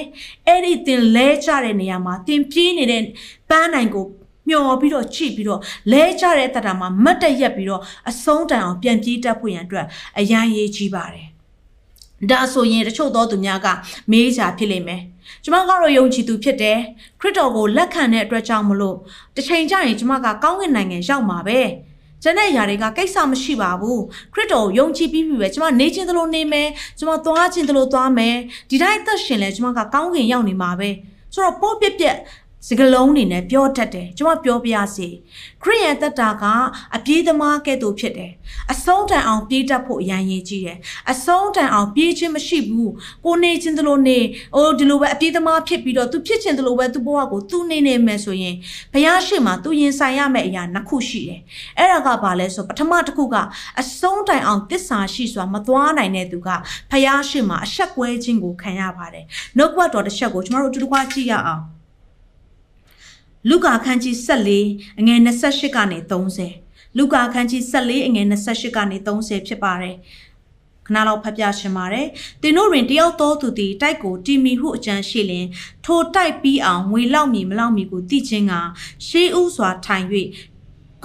[0.48, 3.04] အဲ့ဒီသင်လဲချတဲ့နေရာမှာသင်ပြေးနေတဲ့
[3.50, 4.06] ပန်းနိုင်ကို
[4.50, 9.86] မျောပြီးတော့ချိပြီးတော့လဲကြတဲ့တတမှာမတ်တရက်ပြီးတော့အဆုံးတန်အောင်ပြန်ပြေးတတ်ဖို့ရန်အတွက်
[10.20, 11.28] အရန်ရေးကြီးပါတယ်
[12.32, 13.68] ဒါဆိုရင်တချို့သောသူများက
[14.12, 15.02] မေးချာဖြစ်လိမ့်မယ်။
[15.44, 16.78] ကျမကတော့ယုံကြည်သူဖြစ်တယ်။
[17.20, 18.98] ခရစ်တော်ကိုလက်ခံတဲ့အတွက်ကြောင့်မလို့
[19.36, 21.60] တစ်ချိန်ကျရင်ကျမကကောင်းကင်နိုင်ငံရောက်မှာပဲ။
[22.24, 24.02] ကျန်တဲ့အရာတွေကကိစ္စမရှိပါဘူး
[24.34, 28.36] ခရစ်တော်ကိုယုံကြည်ပြီးပြီပဲကျွန်မနေခြင်းသလိုနေမယ်ကျွန်မသွားခြင်းသလိုသွားမယ်
[28.70, 30.90] ဒီတိုင်းသက်ရှင်လဲကျွန်မကကောင်းကင်ရောက်နေမှာပဲ
[31.34, 32.18] ဆိုတော့ပိုးပြက်ပြက်
[32.68, 35.08] စကလုံးနေနဲ့ပြောတတ်တယ်ကျွန်မပြောပြရစီ
[35.64, 36.44] ခရိယန်တက်တာက
[36.96, 38.32] အပြေးသမားကဲ့သို့ဖြစ်တယ်
[38.72, 40.78] အဆုံးတန်အောင်ပြေးတတ်ဖို့အရန်ရည်ကြီးတယ်
[41.12, 42.94] အဆုံးတန်အောင်ပြေးခြင်းမရှိဘူး
[43.26, 44.20] ကိုနေခြင်းတလို့နေ
[44.56, 48.56] အိုးဒီလိုပဲအပြေးသမားဖြစ်ပြီးတော့သူဖြစ်ခြင်းတလို့ပဲသူဘဝကိုသူနေနေမယ်ဆိုရင်
[48.94, 51.42] ဘုရားရှိခိုးသူရင်ဆိုင်ရမယ့်အရာနှစ်ခုရှိတယ်
[51.78, 53.36] အဲ့ဒါကဘာလဲဆိုပထမတစ်ခုက
[53.80, 56.50] အဆုံးတိုင်အောင်တစ္ဆာရှိစွာမသွားနိုင်တဲ့သူက
[56.92, 59.26] ဘုရားရှိခိုးအဆက်ကွဲခြင်းကိုခံရပါတယ်
[59.58, 61.79] နှုတ်ကပတ်တော်တစ်ချက်ကိုကျွန်တော်တို့အတူတကွကြည့်ရအောင်
[63.50, 64.16] လူကာခန်းကြီး
[64.58, 65.98] 14အငယ်28ကနေ
[66.50, 69.96] 30လူကာခန်းကြီး14အငယ်28ကနေ30ဖြစ်ပါတယ်
[70.88, 72.08] ခဏလောက်ဖတ်ပြရှင်ပါတယ်။
[72.42, 75.48] တင်တို့တွင်တယောက်သောသူသည်တိုက်ကိုတီမီဟုအကြံရှိလျင်
[75.86, 78.54] ထိုတိုက်ပြီးအောင်ငွေလောက်မီမလောက်မီကိုသိချင်းက
[79.08, 80.06] ရှေးဥစွာထိုင်၍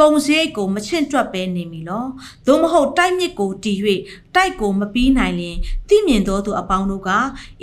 [0.01, 2.05] ကုံစရိတ်ကိုမချင့်တွက်ပဲနေမီလော
[2.47, 3.73] သို့မဟုတ်တိုက်မြစ်ကိုတီ၍
[4.35, 5.57] တိုက်ကိုမပြီးနိုင်လျင်
[5.89, 7.11] သိမြင်သောသူအပေါင်းတို့က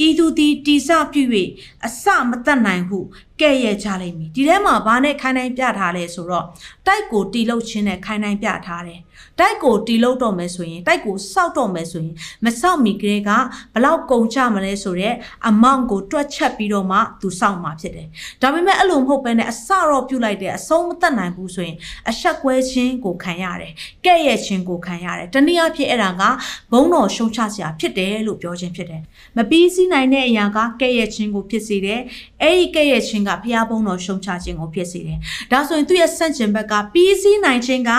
[0.05, 1.23] ဤသူသည်တိစပြု၍
[1.85, 2.99] အစမတတ်နိုင်ဟု
[3.41, 6.45] ကဲ့ရဲ့ကြလိမ့်မည်ဒီထဲမှာဘာနဲ့ခိုင်းနိုင်ပြထားလဲဆိုတော့
[6.87, 8.99] တိုက်ကိုတီလုတ်ခြင်းနဲ့ခိုင်းနိုင်ပြထားတယ်
[9.39, 13.29] တိုက်ကိုတီလုတ်တော့မယ်ဆိုရင်တိုက်ကိုစောက်တော့မယ်ဆိုရင်မစောက်မီကလေးက
[13.73, 15.15] ဘလောက်ကုန်ကြမလဲဆိုတော့
[15.47, 18.07] အမောင့်ကိုတွက်ချက်ပြီးတော့မှသူစောက်မှာဖြစ်တယ်
[18.41, 21.77] ဒါပေမဲ့အဲ့လိုမဟုတ်ဘဲနဲ့အစတော့ပြုတ်လိုက်တဲ့အဆုံးမတတ်နိုင်ဘူးဆိုရင်
[22.09, 23.73] အဆက်ကွဲခြင်းကိုခံရတယ်
[24.05, 26.23] ကဲ့ရဲ့ခြင်းကိုခံရတယ်တနည်းအားဖြင့်အဲ့ဒါက
[26.71, 29.01] ဘုံတော်ရှုံချစရာဖြစ်တယ်လို့ပြောခြင်းဖြစ်တယ်
[29.37, 32.01] မပြီးစီးနိုင်တဲ့အရာကကဲ့ရဲ့ခြင်းကိုဖြစ်စေတယ်
[32.41, 35.19] အဲ့ဒီကဲ့ရဲ့ခြင်းကဖျားဘုံတော်ရှုံချခြင်းကိုဖြစ်စေတယ်
[35.51, 37.91] ဒါဆိုရင်သူ့ရဲ့ဆန့်ကျင်ဘက်ကပြီးစီးနိုင်ခြင်းက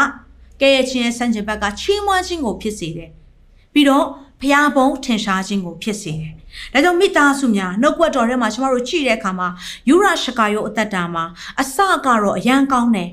[0.60, 3.10] ကဲ့ရဲ့ခြင်းရဲ့ဆန့်ကျင်ဘက်ကချီးမွမ်းခြင်းကိုဖြစ်စေတယ်
[3.72, 4.06] ပြီးတော့
[4.40, 6.32] ဖျားဘုံထင်ရှားခြင်းကိုဖြစ်စေတယ်
[6.72, 9.48] ဒါကြောင့်မိသားစုများနှုတ်ကွက်တော်ထဲမှာကျမတို့ကြည့်တဲ့အခါမှာ
[9.88, 11.24] ယူရရှကာယောအသက်တာမှာ
[11.60, 13.10] အစကတော့အရန်ကောင်းတယ်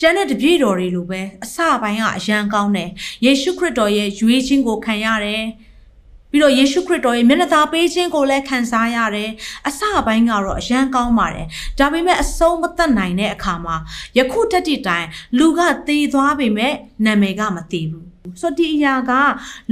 [0.00, 2.90] ကျန်တဲ့တပြည့်တော်တွေလိုပဲအစပိုင်းကအရန်ကောင်းတယ်
[3.24, 5.44] ယေရှုခရစ်တော်ရဲ့ရွေးခြင်းကိုခံရတယ်
[6.32, 9.30] ပြီးတော့ယေရှုခရစ်တော်ရဲ့မျက်နှာသာပေးခြင်းကိုလည်းခံစားရတယ်
[9.68, 11.46] အစပိုင်းကတော့အရန်ကောင်းပါတယ်
[11.78, 13.76] ဒါပေမဲ့အဆုံးမသက်နိုင်တဲ့အခါမှာ
[14.18, 15.06] ယခုတက်တိတိုင်
[15.38, 16.74] လူကသေသွားပေမဲ့
[17.04, 19.12] နာမည်ကမသေဘူး ဆိုဒီအရာက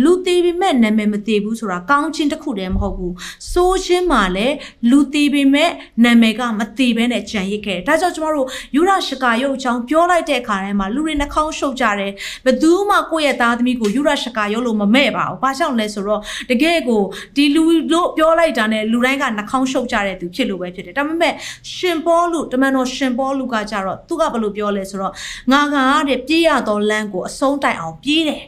[0.05, 3.15] လူသေးပေမဲ့နာမည်မသေးဘူးဆိုတာကောင်းခြင်းတစ်ခုတည်းမဟုတ်ဘူး
[3.53, 4.55] စိုးခြင်းမှာလည်း
[4.91, 5.71] လူသေးပေမဲ့
[6.05, 8.47] နာမည်ကမသေးဘဲနဲ့ကြံရစ်ခဲ့တယ်ဒါကြောင့်ကျမတို့
[8.77, 12.13] ယူရရှကာယုတ်အကြောင်းပြောလိုက်တဲ့အခါတိုင်းမှာလူတွေနှာခေါင်းရှုပ်ကြတယ်
[12.45, 16.21] ဘယ်သူမှကိုယ့်ရဲ့သားသမီးကိုယူရရှကာယုတ်လို့မမဲ့ပါဘူးဘာကြောင့်လဲဆိုတော့
[16.51, 17.03] တကယ်ကို
[17.37, 21.35] ဒီလူတို့ပြောလိုက်တာနဲ့လူတိုင်းကနှာခေါင်းရှုပ်ကြတဲ့သူဖြစ်လို့ပဲဖြစ်တယ်ဒါပေမဲ့
[21.75, 25.13] ရှင်ပေါလုတမန်တော်ရှင်ပေါလုကကြတော့သူကဘယ်လိုပြောလဲဆိုတော့
[25.53, 25.77] ငါက
[26.09, 28.43] တဲ့ပြေးရသောလမ်းကိုအဆုံးတိုင်အောင်ပြေးတယ်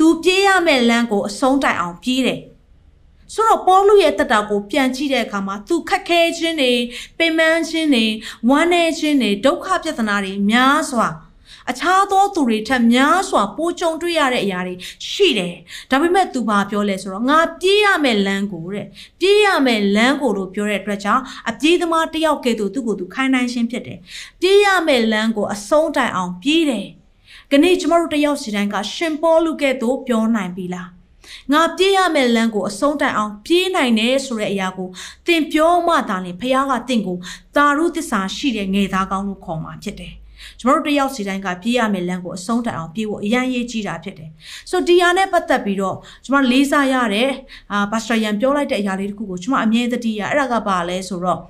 [0.00, 2.40] သူပြေးရမယ့်လမ်းကိုအဆုံးတိုင်အောင်ပြေးတယ်
[3.34, 6.72] ဆိုတော့ပေါလုရဲ့တက်တာကိုပြန်ကြည့်တဲ့အခါမှာသူခက်ခဲခြင်းတွေ
[7.18, 8.06] ပင်ပန်းခြင်းတွေ
[8.48, 11.08] ဝမ်းနည်းခြင်းတွေဒုက္ခပြဿနာတွေများစွာ
[11.70, 14.74] အခြားသောသူတွေထက်များစွာပိုကြုံတွေ့ရတဲ့အရာတွေ
[15.08, 15.54] ရှိတယ်။
[15.90, 18.86] ဒါပေမဲ့သူဘာပြောလဲဆိုတော့ငါပြေးရမယ့်လမ်းကိုတဲ့
[19.20, 23.98] ပြေးရမယ့်လမ်းကိုလို့ပြောတဲ့အတွက်ကြောင့်အပြေးသမားတယောက်ကဲ့သို့သူ့ကိုသူခိုင်းနိုင်ခြင်းဖြစ်တယ်။
[24.40, 26.88] ပြေးရမယ့်လမ်းကိုအဆုံးတိုင်အောင်ပြေးတယ်။
[27.52, 30.88] ကနေ့ကျမတို့တယောက်စီတိုင်းကရှင်ပေါလုကဲ့သို့ပြောနိုင်ပြီလား
[31.52, 34.88] ငါပြေးရမယ့်လမ်းကိုအဆုံးတိုင်အောင်ပြေးနိုင်တယ်ဆိုတဲ့အရာကို
[35.26, 37.18] သင်ပြောမှသာလျှင်ဖခင်ကသင်ကို
[37.56, 40.14] သာရုသစ္စာရှိတဲ့ငယ်သားကောင်းလို့ခေါ်မှာဖြစ်တယ်
[40.58, 44.30] ကျမတို့တယောက်စီတိုင်းကပြေးရမယ့်လမ်းကိုအဆုံးတိုင်အောင်ပြေးဖို့အရန်ရေးကြီးတာဖြစ်တယ်။
[44.70, 47.30] ဆိုဒီဟာနဲ့ပတ်သက်ပြီးတော့ကျမလေးစားရတဲ့
[47.72, 51.40] အာပါစတာယန်ပြောလိုက်တဲ့အရာလေးတခုကိုကျမအမြဲတည်းရအဲ့ဒါကဘာလဲဆိုတော့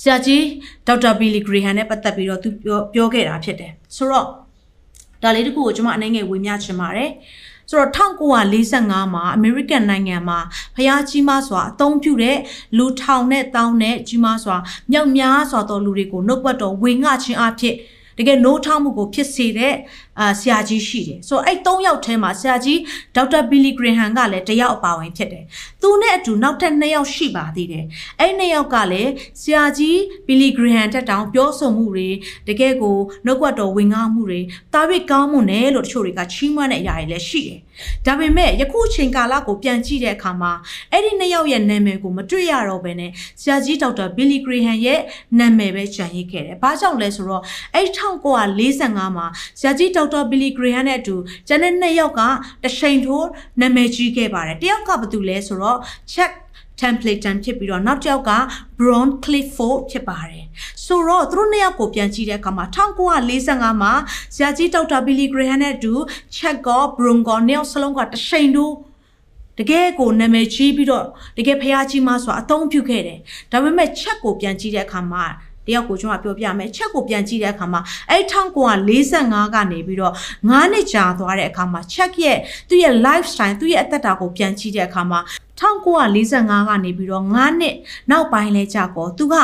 [0.00, 0.44] ဆရာကြီး
[0.86, 4.43] ဒေါက်တာဘီလီဂရီဟန်နဲ့ပတ်သက်ပြီးတော့သူပြောပြောခဲ့တာဖြစ်တယ်။ဆိုတော့
[5.22, 7.10] ဒါလေးတခုကိုကျွန်မအနေငယ်ဝေမျှချင်ပါတယ်
[7.70, 10.38] ဆိုတော့1945မှာအမေရိကန်နိုင်ငံမှာ
[10.76, 12.38] ဖျားကြီးမားစွာအသုံးပြုတဲ့
[12.78, 14.56] လူထောင်နဲ့တောင်းနဲ့ကြီးမားစွာ
[14.92, 17.74] မြောက်များစွာသောလူတွေကိုနှုတ်ပတ်တော်ဝေငှခြင်းအဖြစ်
[18.18, 19.74] တကယ်နိုးထောင်မှုကိုဖြစ်စေတဲ့
[20.20, 22.80] အာဆရာကြီးရှိတယ်ဆိုတော့အဲ့၃ယောက်ထဲမှာဆရာကြီး
[23.16, 25.44] ဒေါက်တာဘီလီဂရဟန်ကလည်းတယောက်အပါဝင်ဖြစ်တယ်
[25.82, 27.84] သူနဲ့အတူနောက်ထပ်၂ယောက်ရှိပါသေးတယ်
[28.20, 32.08] အဲ့၂ယောက်ကလည်းဆရာကြီးဘီလီဂရဟန်တက်တောင်ပြောဆိုမှုတွေ
[32.48, 34.40] တကယ်ကိုနှုတ်ကပတ်တော်ဝင်ကားမှုတွေ
[34.74, 37.60] တာဝိကောင်းမှုနဲ့လို့တချို့တွေကချီးမွမ်းတဲ့အရာတွေလည်းရှိတယ်
[38.06, 40.52] ဒါပေမဲ့ယခုချိန်ကာလကိုပြန်ကြည့်တဲ့အခါမှာ
[40.92, 45.00] အဲ့ဒီနှစ်ယောက်ရဲ့နာမည်ကိုမတွေ့ရတော့ဘဲနဲ့ဆရာကြီးဒေါက်တာဘီလီဂရဟန်ရဲ့
[45.38, 47.42] နာမည်ပဲကျန်ရစ်ခဲ့တယ်။ဘာကြောင့်လဲဆိုတော့
[47.74, 49.26] အဲ့1945မှာ
[49.58, 51.16] ဆရာကြီးဒေါက်တာဘီလီဂရဟန်နဲ့အတူ
[51.48, 52.20] ကျန်တဲ့နှစ်ယောက်က
[52.64, 53.28] တချိန်ထိုး
[53.60, 55.78] နာမည်ကြီးခဲ့ပါတယ်။တယောက်ကဘာတူလဲဆိုတော့
[56.12, 56.32] check
[56.80, 58.32] Templeton ဖြစ်ပြီးတော့နောက်တစ်ယောက်က
[58.78, 60.44] Brown Clifford ဖြစ်ပါတယ်။
[60.84, 63.92] ဆိုတော့သူတို့နှစ်ယောက်ကိုပြန်ကြည့်တဲ့အခါမှာ1945မှာ
[64.34, 65.94] ဆရာကြီးဒေါက်တာဘီလီဂရဟန်နဲ့အတူ
[66.36, 68.66] Check ကော Brown ကောနှစ်ယောက်စလုံးကတရှိန်တူ
[69.58, 71.06] တကယ်ကိုနာမည်ကြီးပြီးတော့
[71.38, 73.18] တကယ်ဖះကြီးမဆိုတာအသုံးပြုခဲ့တယ်
[73.52, 75.24] ဒါပေမဲ့ချက်ကိုပြန်ကြည့်တဲ့အခါမှာ
[75.66, 80.14] တယောက်ကိုကျွန်တော်ပြောပြမယ်ချက်ကိုပြန်ကြည့်တဲ့အခါမှာအဲ့1945ကနေပြီးတော့
[80.48, 85.20] 9နှစ်ကြာသွားတဲ့အခါမှာချက်ရဲ့သူ့ရဲ့ lifestyle သူ့ရဲ့အသက်တာကိုပြန်ကြည့်တဲ့အခါမှာ
[85.60, 87.76] 1945ကနေပြီးတော့9နှစ်
[88.10, 89.34] နောက်ပိုင်းလဲကြာကောသူက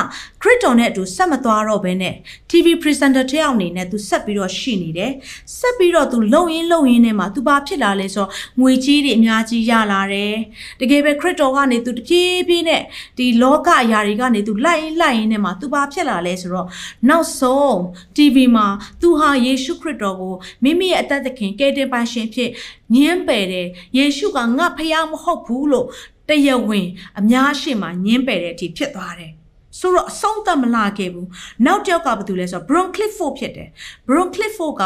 [0.42, 2.14] ခရစ်တော်နဲ့အတူဆက်မသွားတော့ဘဲနဲ့
[2.50, 5.12] TV presenter တယောက်အနေနဲ့သူဆက်ပြီးတော့ရှိနေတယ်
[5.58, 10.34] ဆက်ပြီးတော့သူလုံရင်းလုံရင်းနဲ့မှသူဘာဖြစ်လာလဲဆိုတော့ငွေကြီးတွေအများကြီးရလာတယ်
[10.80, 12.82] တကယ်ပဲခရစ်တော်ကနေသူတပြေးပြေးနဲ့
[13.18, 16.66] ဒီလောကအရာတွေကနေသူလိုက်ရင်လိုက်ရင်နဲ့မှသူဘာဖြစ်လာလဲဆိုတော့
[17.08, 17.74] နောက်ဆုံး
[18.16, 18.66] TV မှာ
[19.00, 22.50] သူဟာယေရှုခရစ်တော်ကိုမိမိရဲ့အသက်သခင်ကယ်တင်ပိုင်ရှင်ဖြစ်
[22.94, 25.86] ညင်းပယ်တယ်ယေရှုကငါဖះမဟုတ်ဘူးလို့
[26.28, 29.32] တရဝင်းအများရှိမှညင်းပယ်တဲ့အထိဖြစ်သွားတယ်
[29.78, 31.28] ဆိုတော့အဆုံးသတ်မလာခဲ့ဘူး
[31.66, 33.68] နောက်တစ်ယောက်ကဘာတူလဲဆိုတော့ Bron Clifford ဖြစ်တယ်
[34.08, 34.84] Bron Clifford က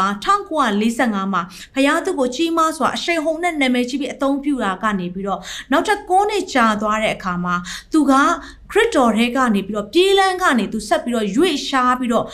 [0.65, 1.41] 1945မှာ
[1.75, 5.39] ဖယားသူကိုကြီးမားစွာအရှိန်ဟုန်နဲ့နာမည်ကြီးပြီးအသုံးပြုတာကနေပြီးတော့
[5.71, 7.55] နောက်ထပ်9နှစ်ကြာသွားတဲ့အခါမှာ
[7.93, 8.13] သူက
[8.71, 12.25] ခရစ်တော်ထဲကနေပြီးတော့ပြေးလန်းကနေသူဆက်ပြီးတော့ရွေ့ရှားပြီးတော့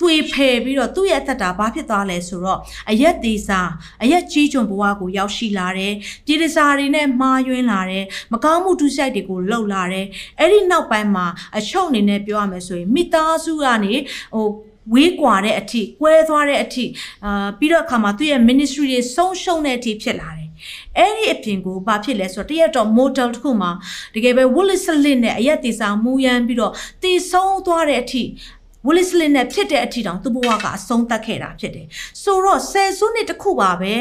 [0.00, 3.70] သွေဖယ်ပြီးတော့သူ့ရဲ့အသက်တာဘာဖြစ်သွားလဲဆိုတော့အရက်သေးစား
[4.02, 5.94] အရက်ကြီးကျွံဘဝကိုရောက်ရှိလာတယ်
[6.26, 10.06] ပြည်တစားတွေနဲ့မှားယွင်းလာတယ်မကောင်းမှုဒုစရိုက်တွေကိုလှုပ်လာတယ်
[10.38, 11.26] အဲ့ဒီနောက်ပိုင်းမှာ
[11.58, 13.94] အချုပ်အနေနဲ့ပြောရမယ်ဆိုရင်မိသားစုကနေ
[14.34, 14.46] ဟို
[14.92, 16.84] ဝေးကွာတဲ့အထိကွဲသွားတဲ့အထိ
[17.24, 20.48] အာပြီးတော့အခါမှာသူ့ရဲ့ ministry တွေဆုံးရှုံးတဲ့အထိဖြစ်လာတယ်
[20.98, 23.70] အဲ့ဒီအပြင်ကိုဘာဖြစ်လဲဆိုတော့တရက်တော့ model တစ်ခုမှာ
[24.14, 28.22] တကယ်ပဲ Willis Slit နဲ့အရက်တေစာမူရန်ပြီးတော့တည်ဆုံးသွားတဲ့အထိ
[28.86, 31.86] ဝလစ်လင်နဲ့ဖြစ်တဲ့အထီတောင်သူ့ဘဝကအဆုံးသတ်ခဲ့တာဖြစ်တယ်
[32.22, 33.94] ဆိုတော့ဆယ်စုနှစ်တစ်ခုပါပဲ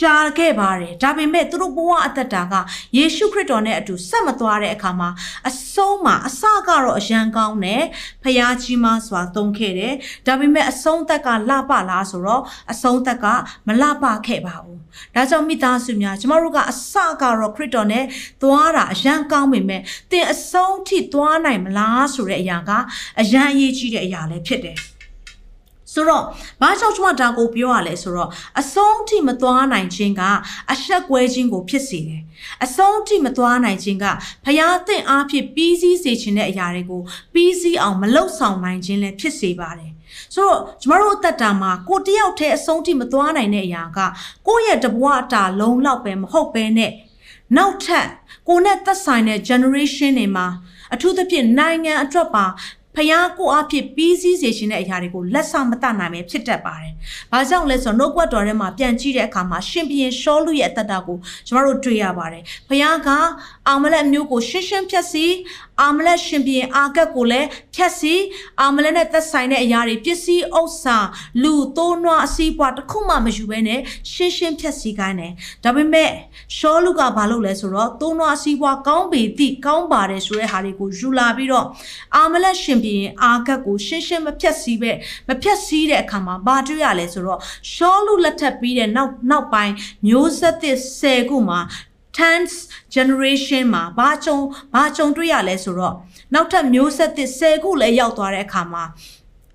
[0.00, 2.54] ကြာခဲ့ပါတယ်ဒါပေမဲ့သူတို့ဘဝအသက်တာက
[2.96, 5.10] ယေရှုခရစ်တော်နဲ့အတူဆက်မသွားတဲ့အခါမှာ
[5.48, 7.82] အဆုံးမှာအစကတော့အယံကောင်းတယ်
[8.22, 9.94] ဖျားကြီးမစွာသုံးခဲ့တယ်
[10.26, 13.26] ဒါပေမဲ့အဆုံးသက်ကလှပလားဆိုတော့အဆုံးသက်က
[13.66, 14.78] မလှပခဲ့ပါဘူး
[15.14, 18.04] ဒါကြောင့်မိသားစုများကျမတို့ကအစကတော့ခရစ်တော်နဲ့
[18.42, 22.70] သွားတာအယံကောင်းပေမဲ့သင်အဆုံးထိသွားနိုင်မလားဆိုတဲ့အရာက
[23.20, 24.76] အယံအရေးကြီးတဲ့အရာလည်းဖြစ်တယ်
[25.94, 26.24] ဆိုတော့
[26.60, 30.22] ဘာကြောင့်ကျွန်မဒါကိုပြောရလဲဆိုတော့အဆုံးထိမသွားနိုင်ခြင်းက
[30.72, 32.22] အဆက်ကွဲခြင်းကိုဖြစ်စေတယ်
[32.64, 34.06] အဆုံးထိမသွားနိုင်ခြင်းက
[34.44, 37.02] ဖျားသင့်အားဖြင့်ပြီးစည်းစေခြင်းတဲ့အရာတွေကို
[37.32, 39.92] ပြီးစည်းအောင်မလုံဆောင်နိုင်ခြင်းလည်းဖြစ်စေပါတယ်
[40.34, 43.98] ဆိုတော့ကျမတို့အသက်တာမှာကိုတယောက်တည်းအဆုံးထိမသွားနိုင်တဲ့အရာက
[44.46, 46.92] ကိုယ့်ရဲ့တဘဝတာလုံးလောက်ပဲမဟုတ်ပဲနဲ့
[47.56, 48.06] နောက်ထပ်
[48.48, 50.46] ကိုနဲ့သက်ဆိုင်တဲ့ generation တွေမှာ
[50.94, 52.44] အထူးသဖြင့်နိုင်ငံအတွက်ပါ
[52.96, 56.92] ဖျားကိုအဖြစ်ပြီးစည်းစေခြင်းတဲ့အရာတွေကိုလက်ဆောင်မတနိုင်ပဲဖြစ်တတ်ပါတယ်။
[57.32, 63.08] ဘာကြောင့်လဲဆိုတော့နှုတ်ကပတ်တော်ထဲမှာပြန်ကြည့်တဲ့အခါမှာရှင်ဘီရင်ရှောလူရဲ့အသက်တာကိုကျမတို့တွေ့ရပါတယ်။ဖျားက
[63.68, 65.24] အာမလက်မျိုးကိုရှင်းရှင်းဖြတ်စီ
[65.82, 68.14] အာမလက်ရှင်ဘီရင်အာကတ်ကိုလည်းဖြတ်စီ
[68.60, 70.98] အာမလက်နဲ့သက်ဆိုင်တဲ့အရာတွေပစ္စည်းဥစ္စာ
[71.42, 73.80] လူသိုးနွားအစည်းပွားတစ်ခုမှမယူဘဲနဲ့
[74.12, 75.32] ရှင်းရှင်းဖြတ်စီခိုင်းတယ်။
[75.64, 76.10] ဒါပေမဲ့
[76.56, 81.66] ရှောလူကဘာလုပ်လဲဆိုတော့သိုးနွားအစည်းပွားကောင်းပေသည့်ကောင်းပါတယ်ဆိုတဲ့ဟာတွေကိုယူလာပြီးတော့
[82.16, 84.92] အာမလက်ရှင်ပြင်အာဂတ်ကိုရှင်းရှင်းမဖြတ်စည်းပဲ
[85.28, 87.40] မဖြတ်စည်းတဲ့အခါမှာဘာတွေ့ရလဲဆိုတော့
[87.72, 89.74] ရှောလူလက်ထပ်ပြီးတဲ့နောက်နောက်ပိုင်း
[90.06, 91.60] မျိုးဆက်သစ်10ခုမှာ
[92.18, 92.56] tenth
[92.94, 94.38] generation မှာဘာကြုံ
[94.74, 95.94] ဘာကြုံတွေ့ရလဲဆိုတော့
[96.34, 98.84] နောက်ထပ်မျိုးဆက်သစ်10ခုလည်းရောက်သွားတဲ့အခါမှာ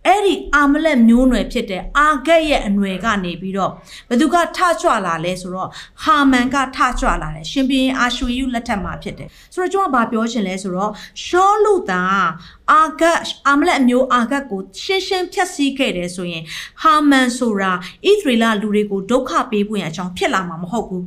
[0.08, 3.72] အဲ့ဒီအာမလက်မျိုးနွယ်ဖြစ်တဲ့အာဂက်ရဲ့အနွယ်ကနေပြီးတော့
[4.10, 5.70] ဘသူကထကြွလာလဲဆိုတော့
[6.04, 10.92] ဟာမန်ကထကြွလာတယ်ရှင်ဘီရင်အာရှူယူလက်ထက်မှာဖြစ်တယ်ဆိုတော့ကျွန်တော်ဗာပြောချင်လဲဆိုတော့
[11.26, 12.04] ရှောလူသာ
[12.72, 16.44] အာဂတ်အာမလက်အမျိုးအာဂတ်ကိုရှင်းရှင်းဖြတ်စည်းခဲ့တယ်ဆိုရင်
[16.82, 21.06] ဟာမန်ဆိုတာဣသရေလလူတွေကိုဒုက္ခပေးဖို့ရအကြောင်းဖြစ်လာမှာမဟုတ်ဘူး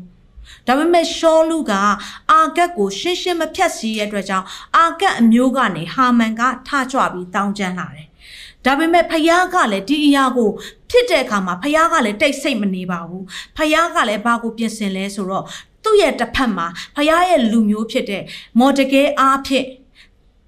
[0.67, 1.73] ဒါပေမဲ့ရှောလူက
[2.31, 4.47] အာဂတ်ကိုရှင်းရှင်းမဖြတ်စည်းရတဲ့အတွက်ကြောင့်
[4.77, 8.09] အာဂတ်အမျိုးကနေဟာမန်ကထကြွပြီးတောင်းကျမ်းလာတယ်
[8.65, 10.51] ဒါပေမဲ့ဖယားကလည်းဒီအရာကို
[10.91, 13.25] ဖြစ်တဲ့အခါမှာဖယားကလည်းတိတ်ဆိတ်မနေပါဘူး
[13.57, 15.45] ဖယားကလည်းဘာကိုပြင်ဆင်လဲဆိုတော့
[15.85, 18.23] သူ့ရဲ့တစ်ဖက်မှာဖယားရဲ့လူမျိုးဖြစ်တဲ့
[18.59, 19.67] မော်တကဲအားဖြင့်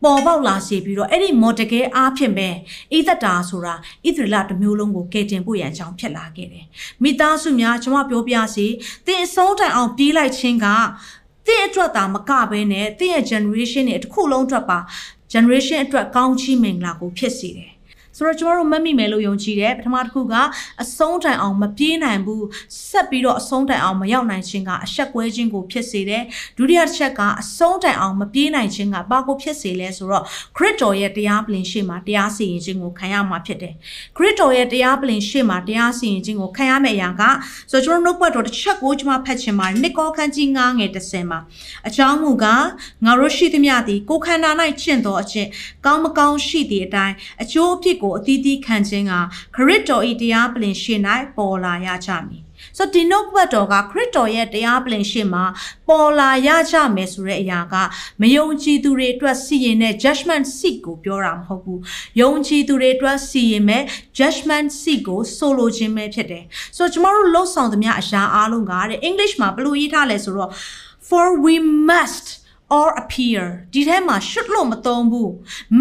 [0.03, 2.49] ပေါ်ပေါက်လာစေပြီးတော့အဲ့ဒီမော်တကဲအားဖြင့်ပဲ
[2.97, 3.75] ဣသတာဆိုတာ
[4.07, 6.67] ဣသရေလတစ်မျိုးလုံးကိုကယ်တင်ဖို့ရန်အကြောင်းဖြစ်လာခဲ့တယ်
[7.03, 8.67] မိသားစုများကျွန်မပြောပြစီ
[9.07, 10.67] သင်အဆုံးတိုင်အောင်ပြေးလိုက်ခြင်းက
[11.47, 14.79] သင်အတွက်သာမကဘဲနဲ့သင်ရဲ့ generation တွေတစ်ခုလုံးအတွက်ပါ
[15.33, 17.72] generation အတွက်ကောင်းချီးမင်္ဂလာကိုဖြစ်စေတယ်
[18.23, 20.35] ဆိုတော့ကျမတို့မမိမယ်လို့ယုံကြည်တယ်ပထမတစ်ခုက
[20.83, 22.47] အဆုံးတိုင်အောင်မပြေးနိုင်ဘူး
[22.89, 26.23] ဆက်ပြီးတော့အဆုံးတိုင်အောင်မရောက်နိုင်ခြင်းကအဆက်ကွဲခြင်းကိုဖြစ်စေတယ်
[26.59, 30.25] ဒုတိယတစ်ချက်ကအဆုံးတိုင်အောင်မပြေးနိုင်ခြင်းကဘာကိုဖြစ်စေလဲဆိုတော့
[30.57, 33.75] ခရစ်တော်ရဲ့တရားပလင်ရှေ့မှာတရားစီရင်ခြင်းကိုခံရမှာဖြစ်တယ်
[34.17, 37.23] ခရစ်တော်ရဲ့တရားပလင်ရှေ့မှာတရားစီရင်ခြင်းကိုခံရမယ့်အရာက
[37.71, 41.41] ဆိုတော့ကျွန်တော်နှုတ်ပတ်တော်တစ်ချက်ကိုကျွန်မဖတ်ချင်ပါတယ်နှစ်ကောခန်းကြီး9ငယ်30မှာ
[41.89, 42.65] အကြောင်းမူကား
[43.05, 44.51] ငါတို့ရှိသမျှသည်ကိုခန္ဓာ၌
[44.83, 45.49] ကျင့်တော်အခြင်း
[45.87, 49.15] ကောင်းမကောင်းရှိသည့်အတိုင်းအကျိုးအဖြစ်ကိုအသီးသီးခံခြင်းက
[49.57, 51.03] ခရစ်တော်၏တရားပလင်ရှင်း၌
[51.37, 52.43] ပေါ်လာရကြမည်
[52.79, 55.45] ဆိုတော့ဒီနှုတ်ဘတ်တော်ကခရစ်တော်ရဲ့တရားပလင်ရှင်းမှာ
[55.89, 57.75] ပေါ်လာရကြမယ်ဆိုတဲ့အရာက
[58.21, 61.81] မယုံကြည်သူတွေအတွက်စီရင်တဲ့ judgment seat ကိုပြောတာမဟုတ်ဘူး
[62.21, 63.83] ယုံကြည်သူတွေအတွက်စီရင်မဲ့
[64.19, 66.45] judgment seat ကိုဆိုလိုခြင်းပဲဖြစ်တယ်
[66.77, 70.51] ဆိုတော့ကျမတို့လှုပ်ဆောင်သမျှအရာအားလုံးကတဲ့ English မှာဘယ်လိုရေးထားလဲဆိုတော့
[71.09, 71.55] for we
[71.91, 72.27] must
[72.79, 75.31] or appear ဒီထဲမှာ should လို့မသုံးဘူး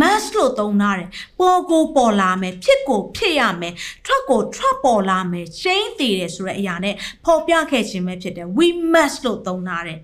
[0.01, 3.73] must လို့သုံးထားတယ်ပေါ်ကိုပေါ်လာမယ်ဖြစ်ကိုဖြစ်ရမယ်
[4.05, 9.99] ထွက်ကိုထွက်ပေါ်လာမယ် change တည်တယ်ဆိုတဲ့အရာနဲ့ပေါ်ပြခဲ့ခြင်းပဲဖြစ်တယ် we must လို့သုံးထားတယ်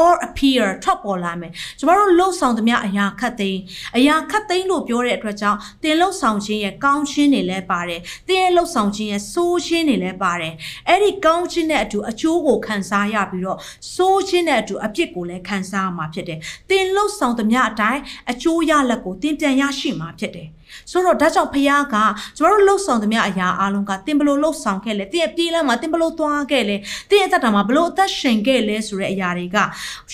[0.00, 3.60] or appear ထွက်ပေါ်လာမယ်ကျမတို့လှုပ်ဆောင်သမျှအရာခတ်သိမ်း
[3.96, 10.54] အရာခတ်သိမ်းလို့ပြောတဲ့အတွက်ကြောင့်တင်လှုပ်ဆောင်ခြင်းရဲ့ကောင်းခြင်းတွေလည်းပါတယ်တင်ရဲ့လှုပ်ဆောင်ခြင်းရဲ့ဆိုးခြင်းတွေလည်းပါတယ်
[10.88, 13.58] အဲ့ဒီကောင်းခြင်းနဲ့အတူအကျိုးကိုခံစားရပြီးတော့
[13.94, 16.38] ဆိုးခြင်းနဲ့အတူအပြစ်ကိုလည်းခံစားရမှာဖြစ်တယ်
[16.70, 20.48] တင်လှုပ်ဆောင်သမျှအတိုင်းအကျိုးရလက်ကိုတင်ပြန်ရရှိမှာဖြစ်တယ်
[20.90, 21.96] ဆိုတော့ဒါကြောင့်ဖခင်က
[22.36, 26.76] ကျမတို့လှုပ်ဆောင်သမျှအရာအလုံးကတင်ဘလို့လှုပ်ဆောင်ခဲ့လဲတင်ရဲ့ပြေးလမ်းမှာတင်ဘလို့သွားခဲ့လဲ
[27.10, 29.56] တင်ရဲ့အသက်တာမှာဘလို့အသက်ရှင်ခဲ့လဲဆိုတဲ့အရာတွေက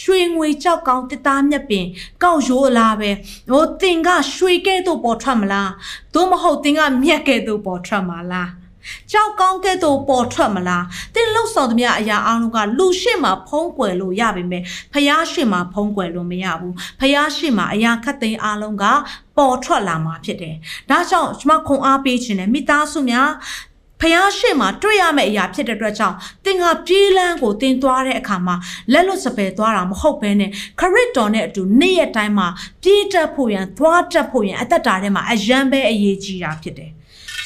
[0.02, 1.86] ရွှေငွေကြောက်ကောင်းတစ်သားမြက်ပင်
[2.22, 3.10] ကောက်ရိုးလားပဲ
[3.50, 5.70] ဟိုတင်ကရွှေကဲ့သို့ပေါ်ထွက်မလား
[6.14, 8.50] သို့မဟုတ်တင်ကမြက်ကဲ့သို့ပေါ်ထွက်မှာလား
[9.12, 18.84] ကြောက်ကောင်းကဲ့သို့ပေါ်ထွက်မလားတင်းလှုပ်ဆောင်သမျှအရာအလုံးကလူရှိမှဖုံးကွယ်လို့ရပါမယ်ဖျားရှိမှဖုံးကွယ်လို့မရဘူးဖျားရှိမှအရာခတ်သိမ်းအလုံးက
[19.36, 20.56] ပေါ်ထွက်လာမှာဖြစ်တယ်
[20.90, 23.30] ဒါကြောင့်ကျွန်မခွန်အားပေးခြင်းနဲ့မိသားစုများ
[24.02, 28.56] ဖျားရှိမှတွေ့ရမယ့်အရာဖြစ်တဲ့အတွက်ကြောင့်တင်ကပြေးလန်းကိုတင်သွားတဲ့အခါမှာ
[28.92, 32.48] လက်လွတ်စပယ်သွားတာမဟုတ်ဘဲနဲ့ခရစ်တော်နဲ့အတူနေ့ရက်တိုင်းမှာ
[32.82, 36.90] ပြေးတက်ဖို့ရန်သွားတက်ဖို့ရန်အသက်တာထဲမှာအယံပဲအရေးကြီးတာဖြစ်တယ်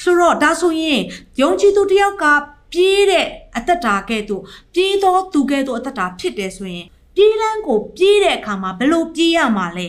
[0.06, 1.00] ဆိုတော့ဒါဆိုရင်
[1.40, 2.24] ယုံကြည်သူတယောက်က
[2.72, 4.42] ပြေးတဲ့အသက်တာကဲ့သို့
[4.74, 9.88] ပြေးသောသူကဲ့သို့အသက်တာဖြစ်တယ်ဆိုရင်ပြေးလန်းကိုပြေးတဲ့အခါမှာဘယ်လိုပြေးရမှာလဲ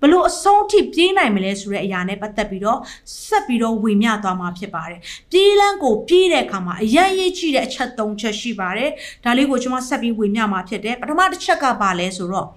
[0.00, 2.80] ဘလို့အဆုံးထိပြေးနိုင်မလဲဆိုတဲ့အရာနဲ့ပတ်သက်ပြီးတော့
[3.26, 5.00] ဆက်ပြီးတော့ဝေမျှသွားမှာဖြစ်ပါတယ်။
[5.30, 8.90] ပြေးလန်းကိုပြေးတဲ့အခါမှာအရန်ရေးကြည့်တဲ့အချက်၃ချက်ရှိပါတယ်။
[9.24, 12.48] ဒါလေးကိုကျွန်မဆက်ပြီးဝေမျှမှာဖြစ်တယ်။ပထမတစ်ချက်ကပါလဲဆိုတော့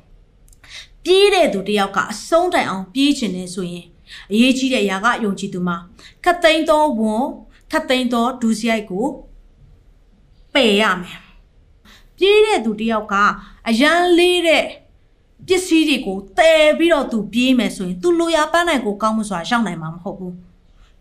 [1.06, 3.86] ပြေးတဲ့သူတယောက်ကအဆုံးတိုင်အောင်ပြေးချင်နေဆိုရင်
[4.32, 5.78] အရေးကြီးတဲ့အရာကယုံကြည်သူမှာ
[6.24, 7.26] ခတ်သိမ်းသောဝန်
[7.72, 9.06] ခတ်သိမ်းသောဒုစရိုက်ကို
[10.54, 11.20] ပယ်ရမယ်
[12.18, 13.16] ပြေးတဲ့သူတယောက်က
[13.70, 14.66] အရန်လေးတဲ့
[15.48, 20.34] ပစ္စည်းတွေကိုတည်ပြီးတော့သူပြေးမယ်ဆိုရင် तू လိုရာပန်းနိုင်ကိုကောင်းမှုစွာရောက်နိုင်မှာမဟုတ်ဘူး။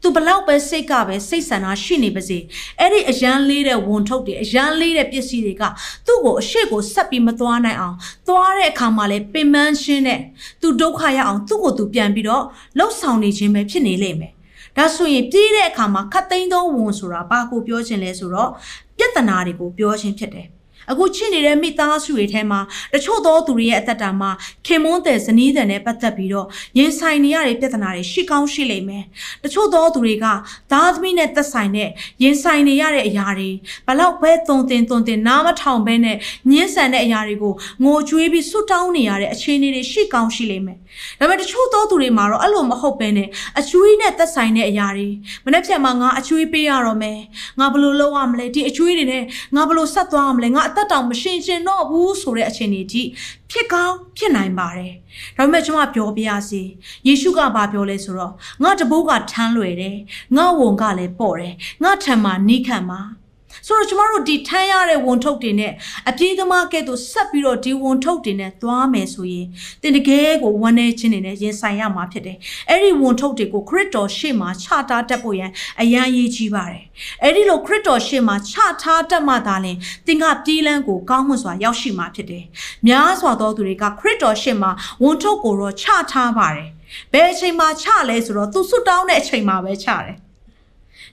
[0.05, 2.39] သူဘလောက်ပဲစိတ်ကပဲစိတ်ဆန္ဒရှိနေပါစေ
[2.81, 5.63] အဲ့ဒီအရန်လေးတဲ့ဝန်ထုတ်တွေအရန်လေးတဲ့ပစ္စည်းတွေက
[6.07, 7.97] သူ့ကိုအရှိကိုဆက်ပြီးမသွားနိုင်အောင်
[8.29, 10.21] သွားတဲ့အခါမှာလဲပင်ပန်းရှင်းတဲ့
[10.61, 12.45] သူဒုက္ခရအောင်သူ့ကိုသူပြန်ပြီးတော့
[12.79, 14.33] လှုပ်ဆောင်နေခြင်းပဲဖြစ်နေလိမ့်မယ်
[14.77, 18.51] ဒါဆိုရင်ပြီးတဲ့အခါမှာခတ်သိမ်းသောဝန်ဆိုတာဘာကိုပြောခြင်းလဲဆိုတော့
[18.99, 20.47] ပြဿနာတွေကိုပြောခြင်းဖြစ်တယ်
[20.91, 22.61] အခုချစ်နေတဲ့မိသားစုတွေထဲမှာ
[22.95, 24.31] တချို့သောသူတွေရဲ့အသက်တာမှာ
[24.67, 26.47] ခင်မွန်းတဲ့ဇနီးတဲ့နဲ့ပတ်သက်ပြီးတော့
[26.79, 29.05] ရင်ဆိုင်နေရတဲ့ပြဿနာတွေရှိကောင်းရှိလိမ့်မယ်။
[29.45, 30.27] တချို့သောသူတွေက
[30.73, 31.89] သားသမီးနဲ့သက်ဆိုင်တဲ့
[32.23, 33.51] ရင်ဆိုင်နေရတဲ့အရာတွေ
[33.87, 36.17] ဘလောက်ပဲတုံတင်တုံတင်နားမထောင်ဘဲနဲ့
[36.51, 40.79] ညှင်းဆန်တဲ့အရာတွေကိုငိုကြွေးပြီးဆွတောင်းနေရတဲ့အခြေအနေတွေရှိကောင်းရှိလိမ့်မယ်။
[41.19, 45.09] ဒါပေမဲ့တချို့သောသူတွေမှာတော့အဲ့လိုမဟုတ်ဘဲနဲ့အကျွေးနဲ့သက်ဆိုင်တဲ့အရာတွေ
[45.45, 47.19] မနေ့ဖြန်မှာငါအကျွေးပေးရတော့မယ်။
[47.61, 49.23] ငါဘယ်လိုလုပ်ရမလဲဒီအကျွေးတွေနဲ့
[49.57, 53.03] ငါဘယ်လိုဆက်သွားရမလဲငါအသက်တောင်မရှင်ရှင်တော့ဘူးဆိုတဲ့အခြေအနေထိ
[53.51, 54.93] ဖြစ်ကောင်းဖြစ်နိုင်ပါတယ်။
[55.37, 56.63] ဒါပေမဲ့ကျွန်မပြောပြရစီ
[57.07, 58.33] ယေရှုကဘာပြောလဲဆိုတော့
[58.63, 59.97] ငါတဘိုးကထမ်းလွယ်တယ်။
[60.37, 63.01] ငါဝန်ကလည်းပေါ့တယ်။ငါထံမှာနိခံမှာ။
[63.67, 65.73] ဆိုတော့ကျမတို့ဒီထမ်းရတဲ့ဝန်ထုတ်တွေနဲ့
[66.09, 69.47] အပြေးသမားကဲ့သို့ဆက်ပြီးတော့ဒီဝန်ထုတ်တွေနဲ့သွားမယ်ဆိုရင်
[69.83, 72.37] တင်တကယ်ကိုဝမ်းနေခြင်းတွေနဲ့ရင်ဆိုင်ရမှာဖြစ်တယ်။
[72.71, 76.85] အဲ့ဒီဝန်ထုတ်တွေကိုခရစ်တော်ရှေ့မှာချထားတတ်ဖို့ရန်အရန်ရေးကြီးပါတယ်။
[77.23, 82.45] အဲ့ဒီလိုခရစ်တော်ရှေ့မှာချထားတတ်မှသာလျှင်သင်ကပြေးလန်းကိုကောင်းမွန်စွာရောက်ရှိမှာဖြစ်တယ်။
[82.87, 84.71] များစွာသောသူတွေကခရစ်တော်ရှေ့မှာ
[85.03, 86.69] ဝန်ထုတ်ကိုတော့ချထားပါတယ်။
[87.13, 90.24] ဘယ်အချိန်မှာချလဲဆိုတော့သူဆွတ်တောင်းတဲ့အချိန်မှာပဲချတယ်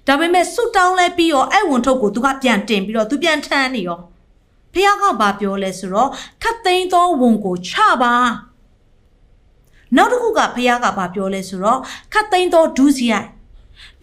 [0.07, 3.99] ဒါပေမဲ့ဆုတောင်းလဲပြီးတော့အဲ့ဝန်ထုတ်ကိုသူကပြန်တင်ပြီးတော့သူပြန်ထမ်းနေရော
[4.73, 6.09] ဖះကဘာပြောလဲဆိုတော့
[6.41, 8.13] ခတ်သိမ်းသောဝန်ကိုချပါ
[9.95, 11.79] နောက်တစ်ခုကဖះကဘာပြောလဲဆိုတော့
[12.13, 13.27] ခတ်သိမ်းသောဒုစရိုက်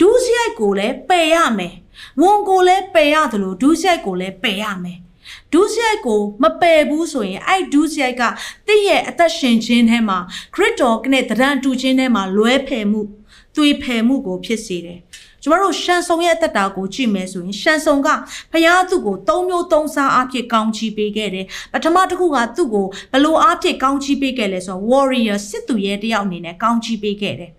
[0.00, 1.74] ဒုစရိုက်ကိုလည်းပယ်ရမယ်
[2.22, 4.98] ဝန်ကိုလည်းပယ်ရတယ်လို့ဒုစရိုက်ကိုလည်းပယ်ရမယ်
[5.52, 8.22] ဒုစရိုက်ကိုမပယ်ဘူးဆိုရင်အဲ့ဒုစရိုက်က
[8.66, 10.18] တင့်ရဲ့အသက်ရှင်ခြင်းထဲမှာ
[10.54, 13.00] ခရစ်တော်နဲ့တရံတူခြင်းထဲမှာလွဲဖယ်မှု
[13.56, 15.00] သွေဖယ်မှုကိုဖြစ်စေတယ်
[15.42, 18.09] ကျမတို့ရှန်ဆုံရဲ့အသက်တာကိုကြည့်မယ်ဆိုရင်ရှန်ဆုံက
[18.53, 27.53] ဖယားသူ့ကိုသုံးမျိုးသုံးစားအဖြစ်ကောင်းချီးပေးခဲ့တယ်ပထမတစ်ခုကသူ့ကိုဘလို့အဖြစ်ကောင်းချီးပေးခဲ့လဲဆိုတော့ warrior စစ်သူရဲ့တယောက်အနေနဲ့ကောင်းချီးပေးခဲ့တယ်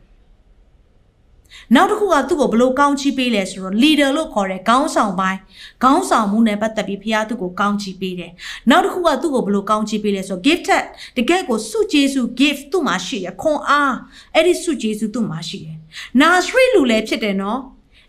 [1.76, 5.40] နောက်တစ်ခုကသူ့ကိုဘလို့ကောင်းချီးပေးလဲဆိုတော့ leader လို့ခေါ်တဲ့ခေါင်းဆောင်ပိုင်း
[5.84, 8.32] ခေါင်းဆောင်မှုနဲ့ပတ်သက်ပြီးဖခင်သူ့ကိုကောင်းချီးပေးတယ်
[8.70, 10.84] နောက်တစ်ခုကသူ့ကိုဘလို့ကောင်းချီးပေးလဲဆိုတော့ gifted
[11.18, 13.96] တကယ်ကိုစုကျေးဇူး gift သူ့မှာရှိရခွန်အား
[14.36, 15.79] အဲ့ဒီစုကျေးဇူးသူ့မှာရှိတယ်
[16.22, 17.60] နာရှရီလူလည်းဖြစ်တယ်နော်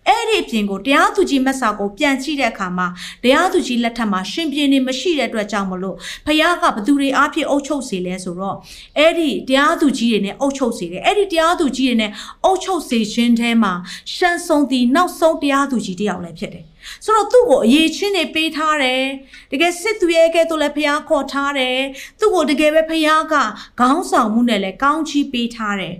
[0.08, 2.86] အဲ့ဒီအပြင်ကိုတရားသူကြီးမက်စာကိုပြန်ကြည့်တဲ့အခါမှာ
[3.24, 8.56] တရားသူကြီးလက်ထက်မှာရှင်ပြင်းနေမရှိတဲ့အတွက်ကြောင့်မလို့ဖခင်ကဘသူတွေအားဖြင့်အုပ်ချုပ်စေလဲဆိုတော့
[8.98, 12.12] အဲ့ဒီတရားသူကြီးတွေနဲ့အုပ်ချုပ်စေတယ်အဲ့ဒီတရားသူကြီးတွေနဲ့
[12.44, 13.72] အုပ်ချုပ်စေခြင်းထဲမှာ
[14.14, 16.64] ရှန်ဆုံတီနောက်ဆုံးတရားသူကြီးတစ်ယောက်လည်းဖြစ်တယ်
[17.04, 19.02] ဆိုတော့သူ့ကိုအရေးချင်းနေပေးထားတယ်
[19.50, 21.78] တကယ်စစ်သူရဲ့ကဲတော့လည်းဖះခေါ်ထားတယ်
[22.18, 23.34] သူ့ကိုတကယ်ပဲဖះက
[23.80, 25.96] ခေါင်းဆောင်မှုနဲ့လည်းကောင်းချီးပေးထားတယ်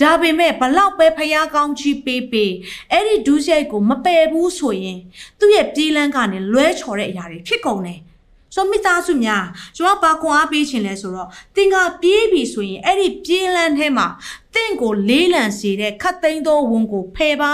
[0.00, 2.52] ဒါပေမဲ့ဘလောက်ပဲဖះကောင်းချီးပေးပေး
[2.92, 4.98] အဲ့ဒီဒုစရိုက်ကိုမပယ်ဘူးဆိုရင်
[5.38, 8.00] သူ့ရဲ့ပြေးလန်းကနေလွဲချော်တဲ့အရာတွေဖြစ်ကုန်တယ်
[8.54, 9.44] ဆိုမိသားစုများ
[9.76, 14.06] ကျွန်တော်ဘာခွန်အားပေးခြင်းလဲဆိုတော့တင်ကပြေးပြီဆိုရင်အဲ့ဒီပြေးလန်းထဲမှာ
[14.54, 17.52] တင့်ကိုလေးလံစေတဲ့ခတ်သိမ်းသောဝန်ကိုဖယ်ပါ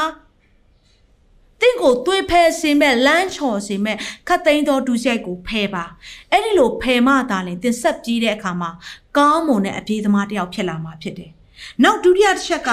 [1.60, 3.96] တင့်ကိုသွေးဖဲစင်မဲ့လမ်းချော်စင်မဲ့
[4.28, 5.84] ခတ်သိမ်းသောဒုစရိုက်ကိုဖယ်ပါ
[6.30, 8.70] အဲ့ဒီလိုဖယ်မှသာလင်တင်ဆက်ပြေးတဲ့အခါမှာ
[9.16, 11.32] ကောင်းမွန်တဲ့အပြေးသမားတစ်ယောက်ဖြစ်လာမှာဖြစ်တယ်
[11.82, 12.70] နောက်ဒုတိယတစ်ချက်က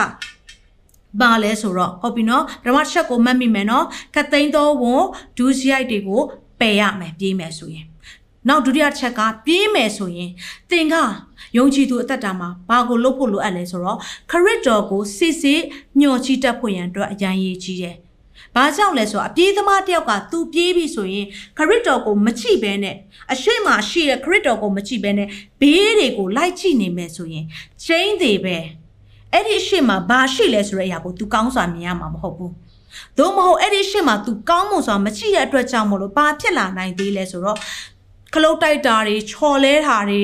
[1.21, 5.05] ပါလဲဆိုတော့ဟုတ်ပြီနော်ပထမတစ်ချက်ကိုမှတ်မိမယ်နော်ခတ်သိမ်းသောဝန်
[5.37, 6.21] ဒုစရိုက်တွေကို
[6.59, 7.85] ပယ်ရမယ်ပြေးမယ်ဆိုရင်
[8.47, 10.31] နောက်ဒုတိယချက်ကပြေးမယ်ဆိုရင်
[10.69, 10.95] သင်က
[11.57, 13.97] ယုံကြည်သူအသက်တာမှာဘာကိုလုပ်ဖို့လိုအပ်လဲဆိုတော့
[14.31, 15.61] ခရစ်တော်ကိုစစ်စစ်
[15.99, 17.95] ညှော်ချီတက်ဖို့ရန်အတွက်အရန်ရေးကြီးတယ်။
[18.55, 21.25] ဘာကြောင့်လဲဆိုတော့အပြေးသမားတယောက်ကသူပြေးပြီဆိုရင်
[21.57, 22.95] ခရစ်တော်ကိုမချိဘဲနဲ့
[23.31, 25.27] အရှိမရှိတဲ့ခရစ်တော်ကိုမချိဘဲနဲ့
[25.61, 27.45] ဘေးတွေကိုလိုက်ချိနေမယ်ဆိုရင်
[27.83, 28.57] ချင်းတွေပဲ
[29.33, 32.51] အဲ့ဒီအရှိမဘာရှိလဲဆိုတဲ့အရာကို तू ကောင်းစွာမြင်ရမှာမဟုတ်ဘူး။
[33.17, 37.57] သို့မဟုတ်အဲ့ဒီရှေ့မှာ तू ကောင်းမွန်စွာမချိတဲ့အတွက်ကြောင့်မလို့ဘာဖြစ်လာနိုင်သေးလဲဆိုတော့
[38.33, 40.23] ခလုတ်တိုက်တာတွေချော်လဲတာတွေ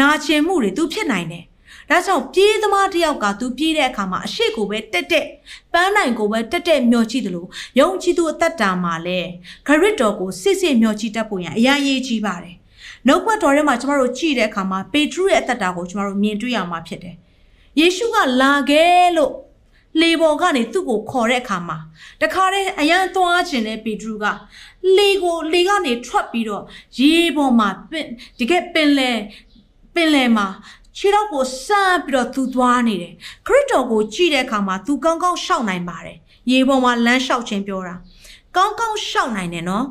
[0.00, 1.44] နာကျင်မှုတွေသူဖြစ်နိုင်တယ်။
[1.90, 5.26] ဒါကြောင့်ပြေးသမားတယောက်ကသူပြေးတဲ့အခါမှာအရှိကိုပဲတက်တက်
[5.72, 7.48] ပန်းနိုင်ကိုပဲတက်တက်မျောကြည့်တယ်လို့
[7.80, 9.20] ယုံကြည်သူအသက်တာမှာလဲ
[9.66, 12.56] ခရစ်တော်ကိုစစ်စစ်မျောကြည့်တတ်ဖို့ရန်အရာရေးကြီးပါတယ်။
[13.06, 17.16] နှုတ်ဘတ်တော်ထဲမှာကျမတို့ကြည့်တဲ့အခါမှာပေထရုရဲ့အသက်တာကိုကျမတို့မြင်တွေ့ရမှာဖြစ်တယ်။
[17.78, 19.34] ယေရှုကလာခဲ့လို့
[20.00, 21.78] လေပေါ်ကနေသူ့ကိုခေါ်တဲ့အခါမှာ
[22.20, 24.26] တခါတည်းအရန်သွားခြင်းတဲ့ပေထရုက
[24.96, 26.64] လေကိုလေကနေထွက်ပြီးတော့
[26.98, 28.06] ရေပေါ်မှာပင်
[28.38, 29.10] တကယ်ပင်လေ
[29.94, 30.46] ပင်လေမှာ
[30.96, 33.14] ခြေတော့ကိုစမ်းပြီးတော့သူသွားနေတယ်
[33.46, 36.18] ခရစ်တော်ကိုကြည့်တဲ့အခါမှာသူကောင်းကောင်းရှောက်နိုင်ပါတယ်
[36.50, 37.94] ရေပေါ်မှာလမ်းလျှောက်ခြင်းပြောတာ
[38.56, 39.86] ကောင်းကောင်းရှောက်နိုင်တယ်နော်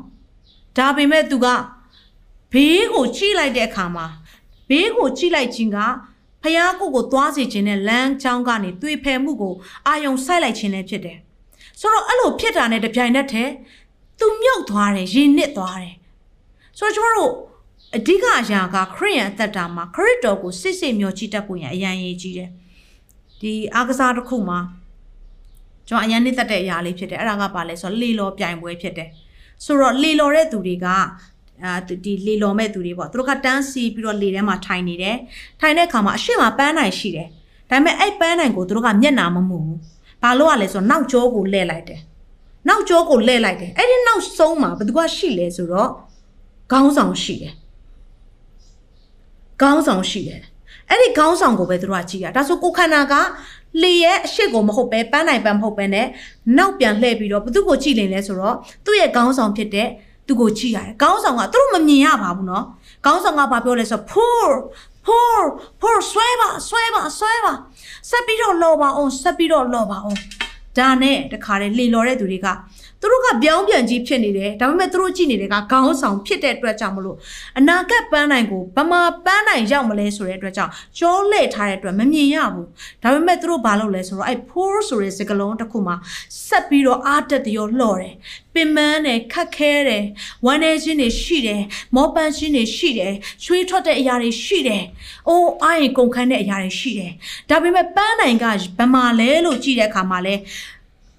[0.78, 1.48] ဒါပေမဲ့သူက
[2.54, 4.06] ဘေးကိုကြည့်လိုက်တဲ့အခါမှာ
[4.70, 5.78] ဘေးကိုကြည့်လိုက်ခြင်းက
[6.44, 9.56] ဖះကိုကိုသွားစေခြင်းနဲ့လမ်းချောင်းကနေတွေ့ဖယ်မှုကို
[9.88, 11.18] အာယုံဆိုင်လိုက်ခြင်းလည်းဖြစ်တယ်
[11.80, 13.52] ဆိုတော့အဲ့လိုဖြစ်တာနဲ့တပြိုင်နက်တည်း
[14.20, 15.96] သူမြုပ်သွားတယ်ရင်နစ်သွားတယ်
[16.78, 17.34] ဆိုတော့ကျွန်တော်တို့
[17.96, 22.50] အဓိကအရာကခရိယန်အသက်တာမှာခရစ်တော်ကိုစစ်စစ်မျှော်ကြည့်တတ်ဖို့ရန်အရန်ရေးကြီးတယ်
[23.42, 24.60] ဒီအားကစားတစ်ခုမှာ
[25.88, 29.10] ကျွန်တော်အရန်နှစ်သက်တဲ့အရာလေးဖြစ်တယ်အဲ့ဒါကဘာလဲဆိုတော့လေလော်ပြိုင်ပွဲဖြစ်တယ်
[29.66, 30.88] ဆိုတော့လေလော်တဲ့သူတွေက
[31.64, 31.74] အာ
[32.06, 35.18] ဒီလေလော်မဲ့သူတွေပေါ့သူတို့ကတန်းစီပြီးတော့လေထဲမှာထိုင်နေတယ်
[35.60, 37.28] ထိုင်တဲ့အခါမှာအရှိမပန်းနိုင်ရှိတယ်
[37.70, 39.80] ဒါပေမဲ့အဲ့ပန်းနိုင်ကိုသူတို့ကမျက်နာမမှုဘူး
[40.22, 42.00] ဘာလို့ ਆ လဲဆိုတော့နောက်ကျောကိုလဲလိုက်တယ်
[42.68, 45.90] နောက်ကျောကိုလဲလိုက်တယ်အဲ့ဒီနောက်ဆုံးမှာဘယ်သူကရှိလဲဆိုတော့
[46.72, 47.54] ခေါင်းဆောင်ရှိတယ်
[49.62, 50.42] ခေါင်းဆောင်ရှိတယ်
[50.90, 53.14] အဲ့ဒီခေါင်းဆောင်ကိုပဲသူတို့ကကြည့်ရဒါဆိုကိုခန္ဓာက
[53.82, 56.08] လေရဲ့အရှိကိုမဟုတ်ပဲပန်းနိုင်ပန်းမဟုတ်ပဲနဲ့
[56.58, 59.90] နောက်ပြန်လှည့်ပြီးတော့ဘသူ့ကိုကြည့်နေလဲဆိုတော့သူ့ရဲ့ခေါင်းဆောင်ဖြစ်တဲ့
[60.30, 62.66] သူကိုကြည့်ရတယ်ခေါင်းဆောင်ကသူတို့မမြင်ရပါဘူးနော်
[63.06, 64.50] ခေါင်းဆောင်ကဘာပြောလဲဆိုတော့ poor
[65.08, 65.42] poor
[65.82, 67.54] poor ဆွဲပါဆွဲပါဆွဲပါ
[68.10, 70.18] ဆက်ပြီးတော့လော်ပါအောင်ဆက်ပြီးတော့လော်ပါအောင်
[70.78, 72.48] ဒါနဲ့တခါတည်းလှေလော်တဲ့သူတွေက
[73.02, 77.18] သူတို့ကပြောင်းပြန်ကြီးဖြစ်နေတယ်ဒါပေမဲ့သူတို့ကြည့်နေတဲ့ကခေါင်းဆောင်ဖြစ်တဲ့အတွက်ကြောင့်မလို့
[77.60, 82.68] အနာဂတ်ပန်းနိုင်ကိုဗမာပန်းနိုင်ရောက်မလဲဆိုတဲ့အတွက်ကြောင့်ကြောလှည့်ထားတဲ့အတွက်မမြင်ရဘူး
[83.04, 85.96] ဒါပေမဲ့သူတို့ဘာလုပ်လဲဆိုတော့အဲ့ poor ဆိုတဲ့စကားလုံးတစ်ခုမှာ
[86.48, 88.14] ဆက်ပြီးတော့အားတက်တရောလှော်တယ်
[88.54, 90.06] ပင်မန်းတယ်ခက်ခဲတယ်
[90.46, 91.62] ဝမ်းနေခြင်းတွေရှိတယ်
[91.96, 94.84] မောပန်းခြင်းတွေရှိတယ်ချွေးထွက်တဲ့အရာတွေရှိတယ်
[95.28, 97.12] အိုးအားရင်ကုန်ခန်းတဲ့အရာတွေရှိတယ်
[97.50, 98.46] ဒါပေမဲ့ပန်းနိုင်က
[98.80, 100.36] ဗမာလဲလို့ကြည့်တဲ့အခါမှာလဲ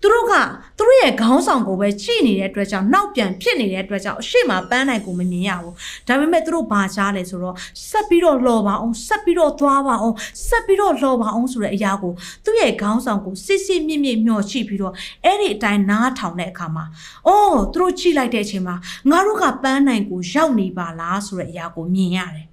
[0.03, 0.35] သူတို့က
[0.79, 5.75] သူတို့ရဲ့ခေါင်းဆောင်ကိုပဲကြည့်နေတဲ့အတွက်ကြောင့်နောက်ပြန်ဖြစ်နေတဲ့အတွက်ကြောင့်အရှိမပန်းနိုင်ကိုမမြင်ရဘူး
[6.09, 7.57] ဒါပေမဲ့သူတို့ဘာကြားလဲဆိုတော့
[7.89, 10.17] ဆက်ပြီးတော့လှော်ပါအောင်ဆက်ပြီးတော့သွားပါအောင်
[10.49, 12.13] ဆက်ပြီးတော့လှော်ပါအောင်ဆိုတဲ့အရာကို
[12.45, 16.85] သူ့ရဲ့ခေါင်းဆောင်ကိုစစ်စစ်မြင့်မြင့်မျှော်ချိပြီးတော့အဲ့ဒီအတိုင်းနားထောင်တဲ့အခါမှာ
[17.27, 18.77] အော်သူတို့ကြည့်လိုက်တဲ့အချိန်မှာ
[19.11, 22.47] ငါတို့ကပန်းနိုင်ကိုရောက်နေပါလားဆိုတဲ့အရာကိုမြင်ရတယ်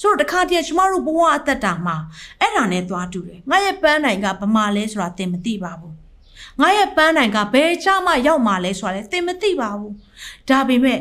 [0.00, 1.96] ဆိုတော့တခါတည်းကျမတို့ဘဝအသက်တာမှာ
[2.40, 5.93] အဲ့ဒါနဲ့သွားတူတယ်ငါရဲ့ပန်းနိုင်ကဗမာလဲဆိုတာသင်မသိပါဘူး
[6.60, 9.94] ငါရဲ့ပန်းနိုင်ကဘယ်ချမှရောက်မှာလဲဆိုတာလဲသင်မသိပါဘူး
[10.48, 11.00] ဒါပေမဲ့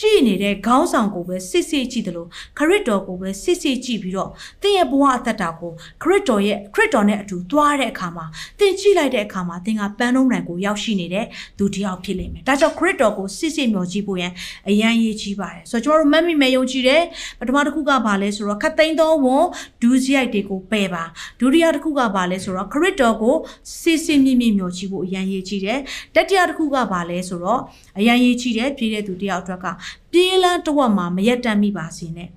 [0.00, 4.30] ကြည့်နေတဲ့ခေါင်းဆောင်ကိုပဲစစ်စစ်ကြည့်တယ်လို့ခရစ်တော်ကိုပဲစစ်စစ်ကြည့်ပြီးတော့
[4.62, 5.72] သင်ရဲ့ဘဝအသက်တာကို
[6.02, 8.26] ခရစ်တော်ရဲ့ခရစ်တော်နဲ့အတူသွားတဲ့အခါမှာ
[8.58, 11.26] သင်ကြည့်လိုက်တဲ့အခါမှာသင်ကပန်းလုံးနိုင်ကိုရောက်ရှိနေတဲ့
[11.58, 14.32] သူတစ်ယောက်ဖြစ်လိမ့်မယ်။ဒါကြောင့်ခရစ်တော်ကိုစစ်စစ်မျှော်ကြည့်ဖို့ရန်
[14.68, 17.02] အရန်ရေးကြီးပါတယ်။ဆိုတော့ကျွန်တော်တို့မမီမဲယုံကြည်တယ်
[17.38, 19.46] ပထမတစ်ခုကဘာလဲဆိုတော့ခတ်သိမ်းသောဝန်
[19.82, 21.04] ဒူးစရိုက်တွေကိုပယ်ပါ
[21.40, 23.36] ဒုတိယတစ်ခုကဘာလဲဆိုတော့ခရစ်တော်ကို
[23.80, 25.78] စစ်စစ်မြင့်မြင့်မျှော်ကြည့်ဖို့အရန်ရေးကြီးတယ်။
[26.14, 27.60] တတိယတစ်ခုကဘာလဲဆိုတော့
[27.98, 29.66] အရန်ရေးကြီးတယ်ပြည်တဲ့သူတယောက်အတွက်က
[30.12, 32.28] ပြေးလန်းတဝက်မှာမရက်တမ်းမိပါစေနဲ့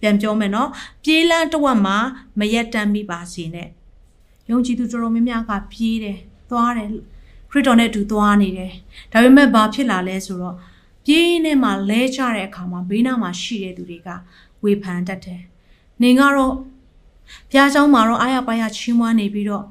[0.00, 0.68] ပြန်ပြောမယ်နော်
[1.04, 1.96] ပြေးလန်းတဝက်မှာ
[2.40, 3.68] မရက်တမ်းမိပါစေနဲ့
[4.50, 6.18] ယုံကြည်သူတော်တော်များများကပြေးတယ်
[6.50, 6.88] သွားတယ်
[7.50, 8.72] ခရစ်တော်နဲ့အတူသွားနေတယ်
[9.12, 10.56] ဒါပေမဲ့ဘာဖြစ်လာလဲဆိုတော့
[11.06, 14.08] ပြေးနေမှလဲချတဲ့အခါမှာဘေးနားမှာရှိတဲ့သူတွေက
[14.62, 15.42] ဝေဖန်တတ်တယ်
[16.02, 16.46] နေကတော့ဘု
[17.54, 19.64] ရားကျောင်းမှာတော့အားရပါရချီးမွမ်းနေပြီးတော့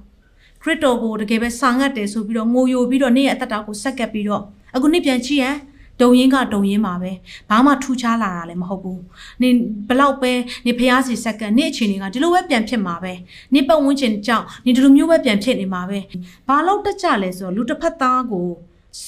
[0.62, 4.44] ခရစ်တော်ကိုတကယ်ပဲစာငတ်တယ်ဆိုပြီးတော့ငိုယိုပြီးတော့နေ့ရဲ့အသက်တာကိုဆက်ကပ်ပြီးတော့
[4.76, 5.56] အခုနေ့ပြန်ကြည့်ရန်
[6.02, 7.12] ဒုံရင်ကဒုံရင်ပါပဲ
[7.50, 9.02] ဘာမှထူးခြားလာတာလည်းမဟုတ်ဘူး
[9.42, 9.56] နင်
[9.90, 10.32] ဘလောက်ပဲ
[10.66, 13.14] နေဖျားစီစက္ကန့်နေ့အခြေအနေကဒီလိုပဲပြန်ဖြစ်မှာပဲ
[13.54, 16.00] နေပတ်ဝန်းကျင်ကြောင့်နေဒီလိုမျိုးပဲပြန်ဖြစ်နေမှာပဲ
[16.48, 18.48] ဘာလို့တက်ကြလဲဆိုတော့လူတစ်ဖက်သားကို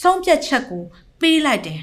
[0.02, 0.84] ဆုံးဖြတ်ချက်ကို
[1.22, 1.82] ပေးလိုက်တယ်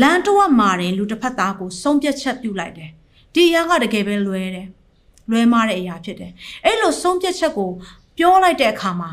[0.00, 2.90] လမ်းတော့မာတယ်လူတစ်ဖက်သားကိုဆုံးဖြတ်ချက်ပြုလိုက်တယ်
[3.34, 4.68] ဒီအရာကတကယ်ပဲလွဲတယ်
[5.30, 6.32] လွဲမားတဲ့အရာဖြစ်တယ်
[6.64, 7.70] အဲ့လိုဆုံးဖြတ်ချက်ကို
[8.22, 9.10] ပြောလိုက်တဲ့အခါမှာ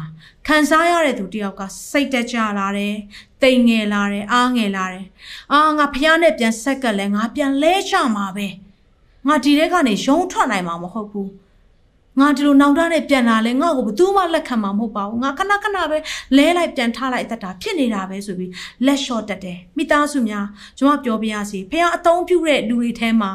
[0.47, 2.95] ခံစားရတဲ့သူတယောက်ကစိတ်တက်ကြလာတယ်
[3.43, 5.05] တိမ်ငယ်လာတယ်အားငယ်လာတယ်
[5.53, 8.47] အာငါဖះနဲ့ပြန်ဆက်ကလဲငါပြန်လဲချမှာပဲ
[9.27, 11.29] ငါဒီထဲကနေရုံးထွက်နိုင်မှာမဟုတ်ဘူး
[12.19, 15.97] ငါဒီလိုနောင်တနဲ့ပြန်လာလဲငါ့ကိုဘယ်သူမှလက်ခံမှာမဟုတ်ပါဘူးငါခဏခဏပဲ
[16.37, 18.51] လဲလိုက်ပြန်ထားလိုက်တတ်တာဖြစ်နေတာပဲဆိုပြီး
[18.85, 20.45] လက်လျှော့တတ်တယ်မိသားစုများ
[20.77, 23.31] ကျွန်မပြောပြရစီဖះအတုံးပြုတဲ့လူတွေထဲမှာ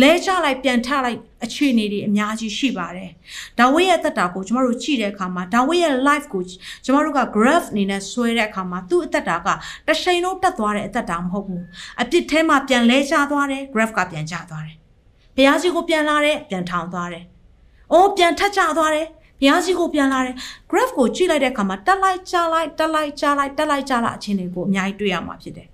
[0.00, 3.10] လဲချလိုက်ပြန်ထားလိုက်အခြေအနေတွေအများကြီးရှိပါတယ်
[3.58, 6.42] ဒါဝိရဲ့တက်တာကိုကျွန်တော်တို့ကြည့်တဲ့အခါမှာဒါဝိရဲ့ life ကို
[6.84, 9.48] ကျွန်တော်တို့က graph အနေနဲ့ဆွဲတဲ့အခါမှာသူ့အသက်တာက
[9.86, 11.62] တရှိန်လုံးတက်သွားတဲ့အသက်တာမဟုတ်ဘူး
[12.02, 14.76] အပြစ်ထဲမှာပြန်လဲချသွားတယ် graph ကပြန်ကျသွားတယ်
[15.36, 17.24] ဘုရားရှိခိုးပြန်လာတယ်ပြန်ထောင်သွားတယ်
[17.92, 19.06] အိုးပြန်ထက်ကျသွားတယ်
[19.40, 20.34] ဘုရားရှိခိုးပြန်လာတယ်
[20.70, 25.68] graph ကိုကြည့်လိုက်တဲ့အခါမှာတက်လိုက်ကျလိုက်တက်လိုက်ကျလိုက်တက်လိုက်ကျလိုက်အခြေအနေကိုအများကြီးတွေ့ရမှာဖြစ်တယ်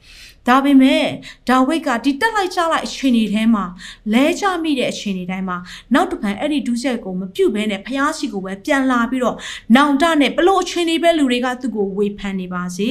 [0.49, 1.05] ဒါပေမဲ့
[1.49, 3.65] ဒါဝိတ်ကဒီတက်လိုက်ကျလိုက်အခြေအနေထဲမှာ
[4.13, 5.57] လဲချမိတဲ့အခြေအနေတိုင်းမှာ
[5.95, 9.37] နောက်တစ်ဖန်အဲ့ဒီဒုစရိုက်ကိုမပြုတ်ဘဲနဲ့ဖျားရှိကိုပဲပြန်လာပြီးတော့
[9.77, 12.89] နောင်တနဲ့ဘလို့အခြေအနေပဲလူတွေကသူ့ကိုဝေဖန်နေပါစေ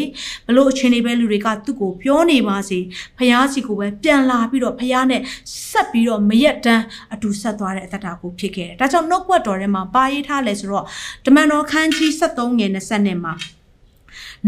[0.47, 2.79] ဘလို့အခြေအနေပဲလူတွေကသူ့ကိုပြောနေပါစေ
[3.17, 5.21] ဖျားရှိကိုပဲပြန်လာပြီးတော့ဖျားနဲ့
[5.69, 6.83] ဆက်ပြီးတော့မရက်တန်း
[7.13, 10.85] အတူဆက်သွားတဲ့အတ္တတာကိုဖြစ်ခဲ့တယ်ဒါကြောင့်နှုတ်ကွက်တော်ထဲမှာပါရေးထားလဲဆိုတော့
[11.25, 13.33] တမန်တော်ခန်းကြီး73ငယ်20နဲ့မှာ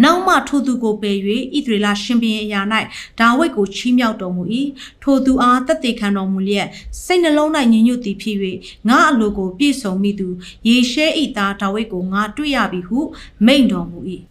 [0.04, 1.18] နောက်မှထိုသူကိုပယ်၍
[1.56, 2.62] ဣသရေလရှင်ဘုရင်အရာ၌
[3.20, 4.44] ဒါဝိဒ်ကိုချီးမြှောက်တော်မူ၏
[5.04, 6.68] ထိုသူအားတသက်ခံတော်မူလျက်
[7.04, 8.38] စိတ်နှလုံး၌ညီညွတ်သည်ဖြစ်၍
[8.90, 10.28] ငါအလိုကိုပြည့်စုံမိသူ
[10.68, 13.00] ယေရှဲဤသားဒါဝိဒ်ကိုငါတွေ့ရပြီဟု
[13.46, 14.00] မိန့်တော်မူ၏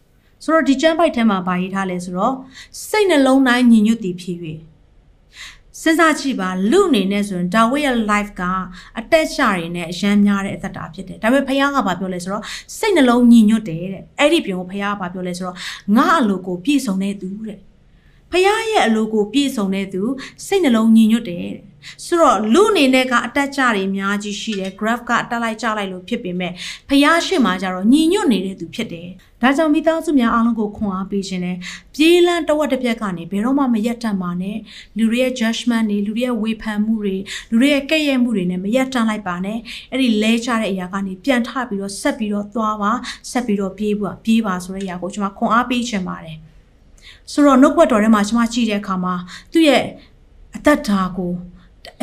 [0.44, 2.34] ဆိုတော့ဒီကျမ်းပိုက်ထဲမှာဗာရေးထားလဲဆိုတော့
[2.88, 3.40] စိတ်နှလုံး၌
[3.70, 4.38] ညီညွတ်သည်ဖြစ်၍
[5.82, 8.42] စဉ်းစားကြည့်ပါလူအနေနဲ့ဆိုရင်ဒါဝိရဲ့ life က
[8.98, 12.42] အတက်ရှာတွေနဲ့အရန်များတဲ့အသက်တာဖြစ်တယ်ဒါပေမဲ့ဖခင်ကဘာပြောလဲဆိုတော့
[12.78, 15.56] စိတ်နှလုံးညီညွတ်တယ်တဲ့အဲ့ဒီပြုံဖခင်ကဘာပြောလဲဆိုတော့
[15.96, 17.58] ငါအလိုကိုပြည့်စုံတဲ့သူတဲ့
[18.32, 20.02] ဖခင်ရဲ့အလိုကိုပြည့်စုံတဲ့သူ
[20.46, 21.72] စိတ်နှလုံးညီညွတ်တယ်တဲ့
[22.04, 26.52] ဆိုတော့လူအနေနဲ့ကအတက်ကြတွေအများကြီးရှိတယ် graph ကအတက်လိုက်ကြလိုက်လို့ဖြစ်ပေမဲ့
[26.88, 29.08] ဖျားရှိမှကျတော့ညီညွတ်နေတဲ့သူဖြစ်တယ်
[29.42, 31.56] ဒါကြောင့်မိသားစုများအားလုံးကိုခွန်အားပေးခြင်းနဲ့
[31.94, 34.56] ပြေးလန်းတဝက်တစ်ပြက်ကနေဘယ်တော့မှမရက်တတ်ပါနဲ့
[34.98, 37.16] လူတွေရဲ့ judgment တွေလူတွေရဲ့ဝေဖန်မှုတွေ
[37.50, 39.58] လူတွေရဲ့ကဲ့ရဲ့မှုတွေနဲ့မရက်တတ်လိုက်ပါနဲ့
[39.90, 42.92] အဲ့ဒီလဲချတဲ့အရာကနေပြန်ထပြီးတော့ဆက်ပြီးတော့သွားပါ
[43.30, 46.36] ဆက်ပြီးတော့ပြေးပါပြေးပါဆိုတဲ့အရာကိုကျွန်မခွန်အားပေးခြင်းပါတယ်
[47.32, 49.14] ဆိုတော့နှုတ်ဘတ်တော်ထဲမှာကျွန်မကြည့်တဲ့အခါမှာ
[49.52, 49.84] သူ့ရဲ့
[50.56, 51.32] အသက်တာကို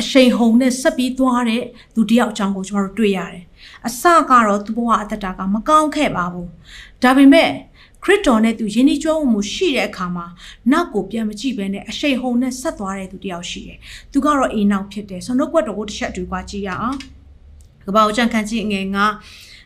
[0.00, 1.62] အရှိန်ဟုန်နဲ့ဆက်ပြီးသွားတဲ့
[1.94, 3.44] သူတယောက်အကြောင်းကိုကျွန်တော်တို့တွေ့ရတယ်။
[3.86, 6.48] အစကတော့သူ့ဘဝအသက်တာကမကောင်းခဲ့ပါဘူး။
[7.02, 7.50] ဒါပေမဲ့
[8.04, 10.26] ခရစ်တော်နဲ့သူယဉ်ကျေးကျွမ်းမှုရှိတဲ့အခါမှာ
[10.72, 13.78] နောက်ကိုပြန်မကြည့်ဘဲနဲ့အရှိန်ဟုန်နဲ့ဆက်သွားတဲ့သူတယောက်ရှိတယ်။
[14.12, 16.96] သူကတော့အိမ်နောက်ဖြစ်တယ်။ဆိုတော့နှုတ်ကွက်တော်ကိုတစ်ချက်အတူပါကြည့်ရအောင်။
[17.86, 19.06] ကပောက်ချန်ခန်းကြီးငယ်ငါ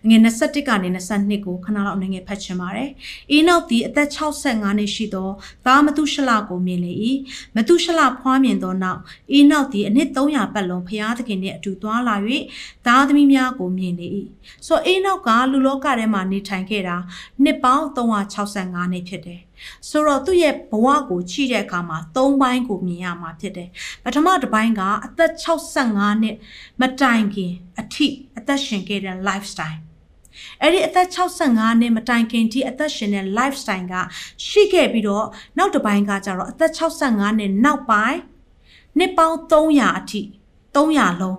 [0.09, 2.91] ငွေ21ကနေ22ကိုခဏလောက်အနေငယ်ဖတ်ချင်ပါတယ်။
[3.31, 5.29] အင်းနောက်သည်အသက်65နှစ်ရှိသော
[5.67, 6.93] သားမတုရှလကိုမြင်လေ၏။
[7.57, 9.01] မတုရှလဖွားမြင်သောနောက်
[9.33, 12.17] အင်းနောက်သည်အနှစ်300ပတ်လုံးဖျားသခင်နှင့်အတူသွားလာ၍
[12.87, 14.09] သားသမီးများကိုမြင်လေ၏။
[14.67, 16.97] ဆိုအင်းနောက်ကလူလောကထဲမှာနေထိုင်ခဲ့တာ
[17.43, 19.41] နှစ်ပေါင်း365နှစ်ဖြစ်တယ်။
[19.89, 23.69] ဆိုတော့သူ့ရဲ့ဘဝကိုကြည့်တဲ့အခါမှာ၃ပိုင်းကိုမြင်ရမှာဖြစ်တယ်။
[24.05, 26.37] ပထမတစ်ပိုင်းကအသက်65နှစ်
[26.81, 28.07] မတိုင်ခင်အထိ
[28.39, 29.81] အသက်ရှင်ခဲ့တဲ့ lifestyle
[30.63, 33.95] အဲ့ဒီအသက်65နှစ်မတိုင်ခင်ထိအသက်ရှင်တဲ့ lifestyle က
[34.49, 35.27] ရှိခဲ့ပြီးတော့
[35.59, 38.19] နောက်တစ်ပိုင်းကကြတော့အသက်65နှစ်နောက်ပိုင်း
[38.99, 40.23] နှစ်ပေါင်း300အထိ
[40.75, 41.39] 300လုံး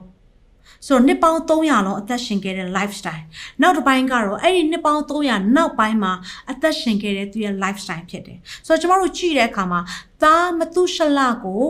[0.88, 3.24] ဆိုတော့နှစ်ပေါင်း300လုံးအသက်ရှင်ခဲ့တဲ့ lifestyle
[3.62, 6.14] နောက်တစ်ပိုင်းကတော့အဲ့ဒီနှစ်ပေါင်း300နောက်ပိုင်းမှာ
[6.52, 8.38] အသက်ရှင်ခဲ့တဲ့သူရဲ့ lifestyle ဖြစ်တယ်
[8.68, 9.80] ဆိုတော့ကျမတို့ကြည့်တဲ့အခါမှာ
[10.24, 11.64] သားမတုရှလကို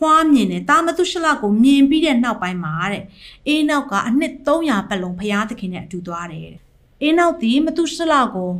[0.00, 3.04] ဖွားမြင်တယ်တာမသုရှလကိုမြင်ပြီးတဲ့နောက်ပိုင်းမှာတဲ့
[3.46, 6.60] အေးနောက်ကအနှစ်300ပတ်လုံးဖျားသခင်နဲ့အတူသွားတယ်တဲ့
[7.02, 8.50] အေးနောက်ဒီမသုရှလကို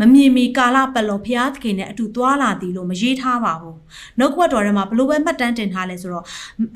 [0.00, 3.76] မမြင်မီကာလပတ်လုံးဖျားသခင်နဲ့အတူသွားလာသည်လို့မရေးထားပါဘူး
[4.18, 6.24] နှုတ်ကပတ်တော်ထဲမှာဘလို့ပဲမှတ်တမ်းတင်ထားလဲဆိုတော့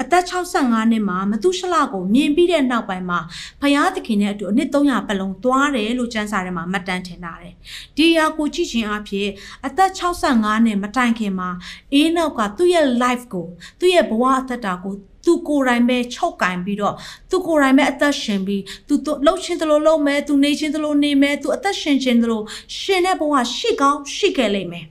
[0.02, 3.18] အသက်65နှစ်မှာမသုရှလကိုမြင်ပြီးတဲ့နောက်ပိုင်းမှာ
[3.60, 7.54] ဖျားသခင်နဲ့အတူအနှစ်300ပတ်လုံးသွားတယ်လို့ကျမ်းစာထဲမှာမှတ်တမ်းတင်ထားတယ်
[7.96, 9.28] ဒီအရာကိုကြည့်ခြင်းအဖြစ်
[9.66, 11.50] အသက်65နှစ်မတိုင်ခင်မှာ
[11.94, 13.46] အေးနောက်ကသူ့ရဲ့ life ကို
[13.80, 14.94] သူ့ရဲ့ဘဝအသက်တာကို
[15.24, 16.94] သူကိုယ်တိုင်ပဲချုပ်ကင်ပြီးတော့
[17.30, 18.94] သူကိုယ်တိုင်ပဲအသက်ရှင်ပြီးသူ
[19.26, 22.42] လှုပ်ရှင်သလိုလှုပ်မယ်သူနေချင်းသလိုနေမယ်သူအသက်ရှင်ခြင်းသလို
[22.78, 24.86] ရှင်တဲ့ဘဝရှိကောင်းရှိခဲ့လိမ့်မယ်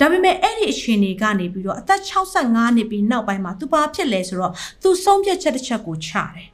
[0.00, 4.52] ဒါပေမဲ့အဲ့ဒီအချိန်တွေကနေပြီးတော့အသက်65နှစ်ပြီးနောက်ပိုင်းမှာသူဘာဖြစ်လဲဆိုတော့
[4.82, 6.46] သူဆုံးဖြတ်ချက်တစ်ချက်ကိုချတယ်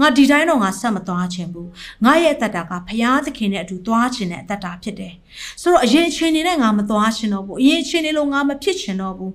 [0.00, 1.70] ငါဒီတိုင်းတော့ငါဆက်မသွားခြင်းဘူး
[2.04, 5.14] ငါရဲ့အသက်တာကဘုရားသခင်နဲ့အတူသွားခြင်းနဲ့အသက်တာဖြစ်တယ်
[5.62, 9.32] ဆိုတော့အရင်အချိန်တွေနဲ့ငါမသွားခြင်းတော့ဘူးအရင်အချိန်တွေလို့ငါမဖြစ်ခြင်းတော့ဘူး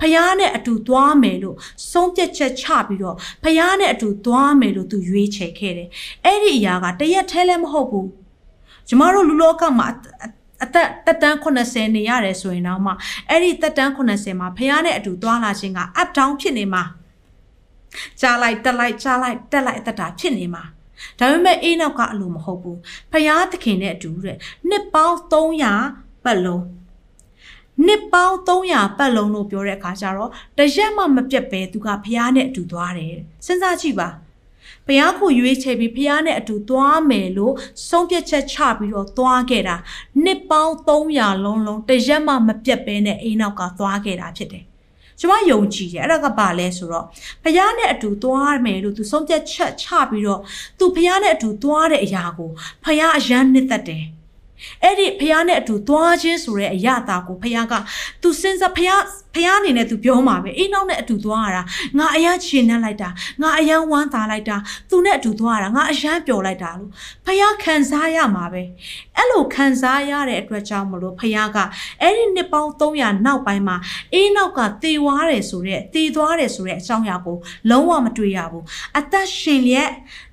[0.00, 1.56] ဖះနဲ့အတူသွားမယ်လို့
[1.90, 5.88] ဆုံးဖြတ်ချက်ချပြီးတော့ဖះနဲ့အတူသွားမယ်လို့သူရွေးချယ်ခဲ့တယ်
[6.24, 8.08] အဲ့ဒီအရာကတရက်ထဲလည်းမဟုတ်ဘူး
[8.88, 9.86] ကျမတို့လူလောကမှာ
[10.64, 12.92] အသက်တက်တန်း80နေရတယ်ဆိုရင်တော့မှ
[13.30, 16.84] အဲ့ဒီတက်တန်း80မှာဖះနဲ့အတူသွားလာခြင်းက up down ဖြစ်နေမှာ
[18.20, 20.64] ကြားလိုက်တက်လိုက်ကြားလိုက်တက်လိုက်အသက်တာဖြစ်နေမှာ
[21.18, 22.78] ဒါပေမဲ့အေးနောက်ကအလိုမဟုတ်ဘူး
[23.12, 24.36] ဖះသခင်နဲ့အတူတဲ့
[24.68, 26.64] နှစ်ပေါင်း300ပတ်လုံး
[27.86, 33.16] နှစ်ပေါင်း300ပတ်လုံးလို့ပြောတဲ့အခါကျတော့တရက်မှမပြတ်ပဲသူကဖះနဲ့အတူသွားတယ်
[33.46, 34.08] စဉ်းစားကြည့်ပါ
[34.86, 37.54] ဘုရားကိုရွေးချယ်ပြီးဘုရားနဲ့အတူသွားမယ်လို့
[37.88, 39.76] ဆုံးဖြတ်ချက်ချပြီးတော့သွားခဲ့တာ
[40.24, 44.64] နှစ်ပေါင်း300လုံးလုံးတရက်မှမပြတ်ပဲနဲ့အိမ်နောက်ကသွားခဲ့တာဖြစ်တယ်
[45.20, 47.04] ကျမယုံကြည်တယ်အဲ့ဒါကဘာလဲဆိုတော့
[47.44, 50.40] ဘုရားနဲ့အတူသွားမယ်လို့သူဆုံးဖြတ်ချက်ချပြီးတော့
[50.78, 52.50] သူဘုရားနဲ့အတူသွားတဲ့အရာကို
[52.84, 54.04] ဘုရားအယမ်းနှစ်သက်တယ်
[54.82, 57.74] အဲ့ဒီဖះနဲ့အတူသွားခြင်းဆိုတဲ့အရာတာကိုဖះက
[58.22, 58.90] သူစဉ်းစားဖះ
[59.34, 61.62] ဖះအနေနဲ့သူပြောမှာပဲအိမ်နောက်နဲ့အတူသွားရတာ
[61.98, 63.08] ငါအယမ်းချင်နှက်လိုက်တာ
[63.42, 64.56] ငါအယမ်းဝမ်းသာလိုက်တာ
[64.90, 66.90] သူနဲ့အတူသွားရတာငါအယမ်းပျော်လိုက်တာလို့
[67.26, 68.62] ဖះခံစားရမှာပဲ
[69.16, 71.58] အဲ့လိုခံစားရတဲ့အတွက်ကြောင့်မလို့ဖះက
[72.02, 73.76] အဲ့ဒီနှစ်ပေါင်း300နောက်ပိုင်းမှာ
[74.12, 77.36] အိမ်နောက်ကတေဝါတယ်ဆိုတဲ့တေသွားတယ်ဆိုတဲ့အကြောင်းအရာကို
[77.70, 78.64] လုံးဝမတွေ့ရဘူး
[78.98, 79.90] အသက်ရှင်လျက်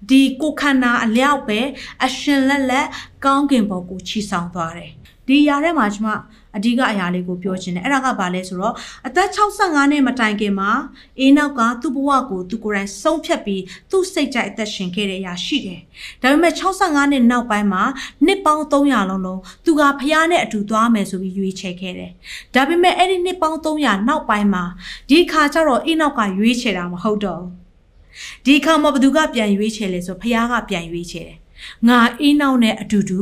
[0.10, 1.60] ဒီကိုခန္ဓာအလျောက်ပဲ
[2.06, 2.88] အရှင်လက်လက်
[3.26, 4.92] ကောင်းကင်ဘုံကိုချီဆောင်သွားတယ်
[5.32, 6.10] ဒီຢာထဲမှာကျွန်မ
[6.58, 8.74] အဓိကအရာလေးကိုပြောချင်တယ်အဲ့ဒါကဘာလဲဆိုတော့
[9.08, 10.72] အသက်65နှစ်မတိုင်ခင်မှာ
[11.20, 15.82] အေးနောက်ကသူ့ဘဝကိုသူကိုယ်တိုင်ဆုံးဖြတ်ပြီးသူ့စိတ်ကြိုက်အသက်ရှင်ခဲ့တဲ့အရာရှိတယ်
[16.22, 17.84] ဒါပေမဲ့65နှစ်နောက်ပိုင်းမှာ
[18.26, 22.12] နှစ်ပေါင်း300လုံးလုံးသူကဖះနဲ့အတူသွားမယ်ဆိုပြီးရွေးချယ်ခဲ့တယ်
[22.56, 24.64] ဒါပေမဲ့အဲ့ဒီနှစ်ပေါင်း300နောက်ပိုင်းမှာ
[25.10, 27.52] ဒီခါကျတော့အေးနောက်ကရွေးချယ်တာမဟုတ်တော့ဘူး
[28.46, 31.40] ဒီခါမှာဘသူကပြန်ရွေးချယ်လဲဆိုဖះကပြန်ရွေးချယ်တယ်
[31.88, 33.20] ငါအေးနောက်နဲ့အတူတူ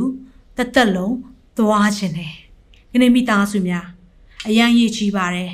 [0.56, 1.14] တသက်လုံး
[1.60, 2.34] သွားခြင်းတယ်
[2.92, 3.86] ခနေမိသားစုများ
[4.48, 5.50] အရန်ရည်ကြီးပါတယ်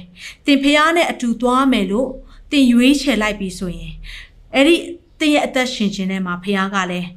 [0.46, 2.10] တင်ဖះနဲ့အတူသွားမယ်လို့
[2.50, 3.94] တင်ရွေးချယ်လိုက်ပြီဆိုရင်
[4.54, 4.76] အဲ့ဒီ
[5.20, 7.08] တင်ရဲ့အသက်ရှင်ခြင်းထဲမှာဖះကလည်း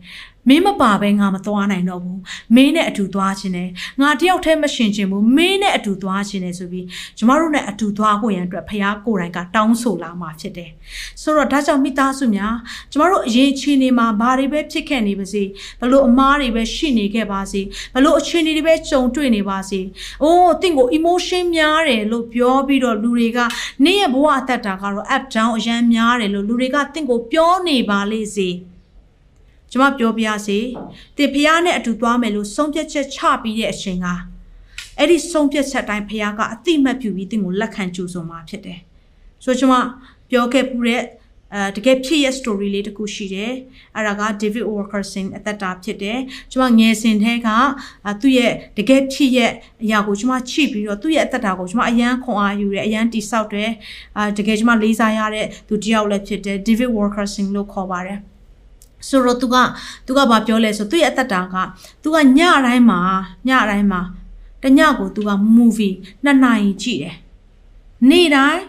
[0.47, 2.19] မင်းမပါပဲငါမသွားနိုင်တော့ဘူး
[2.55, 3.69] မင်းနဲ့အတူသွားခြင်းနဲ့
[4.01, 6.85] ငါတယောက်တည်းမရှင်ခြင်းဘူးမင်းနဲ့အတူသွားခြင်းနဲ့ဆိုပြီး
[7.17, 10.71] ကျမတို့နဲ့အတူသွားဖို့ရန်အတွက်ဖခင်ကိုယ်တိုင်ကတောင်းဆိုလာမှာဖြစ်တယ်
[11.21, 12.55] ဆိုတော့ဒါကြောင့်မိသားစုများ
[12.91, 15.43] ကျမတို့အရင်အခြေအနေမှာဘာတွေပဲဖြစ်ခဲ့နေပါစေ
[15.81, 17.61] ဘလို့အမားတွေပဲရှိနေခဲ့ပါစေ
[17.95, 19.79] ဘလို့အခြေအနေတွေပဲကြုံတွေ့နေပါစေ
[20.23, 23.39] အိုးတင့်ကို emotion များတယ်လို့ပြောပြီးတော့လူတွေက
[23.85, 28.49] နေ့ရဲ့ဘဝအသက်တာကတော့ up down အရန်များတယ်လို့လူတွေကတင့်ကိုပြောနေပါလေစေ
[29.71, 30.59] ကျွန်မပြောပြရစေ
[31.17, 34.07] တင်ဖះနဲ့အတူသွားမယ်လို့ဆုံးဖြတ်ချက်ချပြီးတဲ့အချိန်က
[34.97, 38.79] အဲ့ဒီဆုံးဖြတ်ချက်တိုင်းဖះကအတိမတ်ပြုပြီးတင်ကိုလက်ခံကြိုးဆိုမှာဖြစ်တယ်
[39.43, 39.75] ဆိုတော့ကျွန်မ
[40.29, 41.03] ပြောခဲ့ပူတဲ့
[41.55, 43.53] အဲတကယ်ဖြစ်ရဲ့ story လေးတခုရှိတယ်
[43.95, 46.19] အဲ့ဒါက David Wilkerson အသက်တာဖြစ်တယ်
[46.53, 47.49] ကျွန်မငယ်စဉ်ထဲက
[48.21, 49.51] သူ့ရဲ့တကယ်ဖြစ်ရဲ့
[49.83, 53.71] အရာကိုကျွန်မချိပြီးတော့သူ့ရဲ့အသက်တာကိုကျွန်မအယမ်းခွန်အားယူတယ်အယမ်းတိဆောက်တယ်
[54.17, 58.19] အာတကယ်ကျွန်မလေးစားရတဲ့သူတယောက်လည်းဖြစ်တယ် David Wilkerson လို့ခေါ်ပါတယ်
[59.08, 59.56] ဆိုတော့ तू က
[60.06, 61.56] तू ကဘာပြောလဲဆိုသူ့ရဲ့အသက်တာက
[62.02, 63.00] तू ကညတိုင်းမှာ
[63.48, 64.00] ညတိုင်းမှာ
[64.62, 67.16] တညကို तू က movie နှစ်နာရီကြည့်တယ်
[68.10, 68.62] နေ့တိုင်း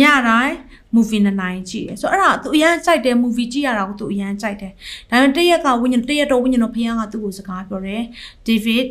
[0.00, 0.54] ညတိုင်း
[0.94, 4.72] movie နှစ်နာရီကြည့်တယ်ဆိုတော့အဲ့ဒါ तू အရန်ကြိုက်တယ် movie ကြည့်ရတာကို तू အရန်ကြိုက်တယ်
[5.10, 8.02] ဒါပေမဲ့တရက်ကဝိညာဉ်တရက်တော့ဝိညာဉ်တော်ဖခင်ကသူ့ကိုစကားပြောတယ်
[8.48, 8.86] David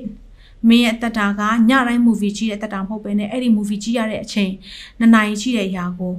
[0.69, 4.51] မင်းရဲ့အသက်တာကညတိုင်း movie ကြည့်တဲ့အသက်တာမဟုတ်ဘဲနဲ့အဲ့ဒီ movie ကြည့်ရတဲ့အချိန်
[4.99, 6.13] နှစ်နာရီကြည့်တဲ့အရာကို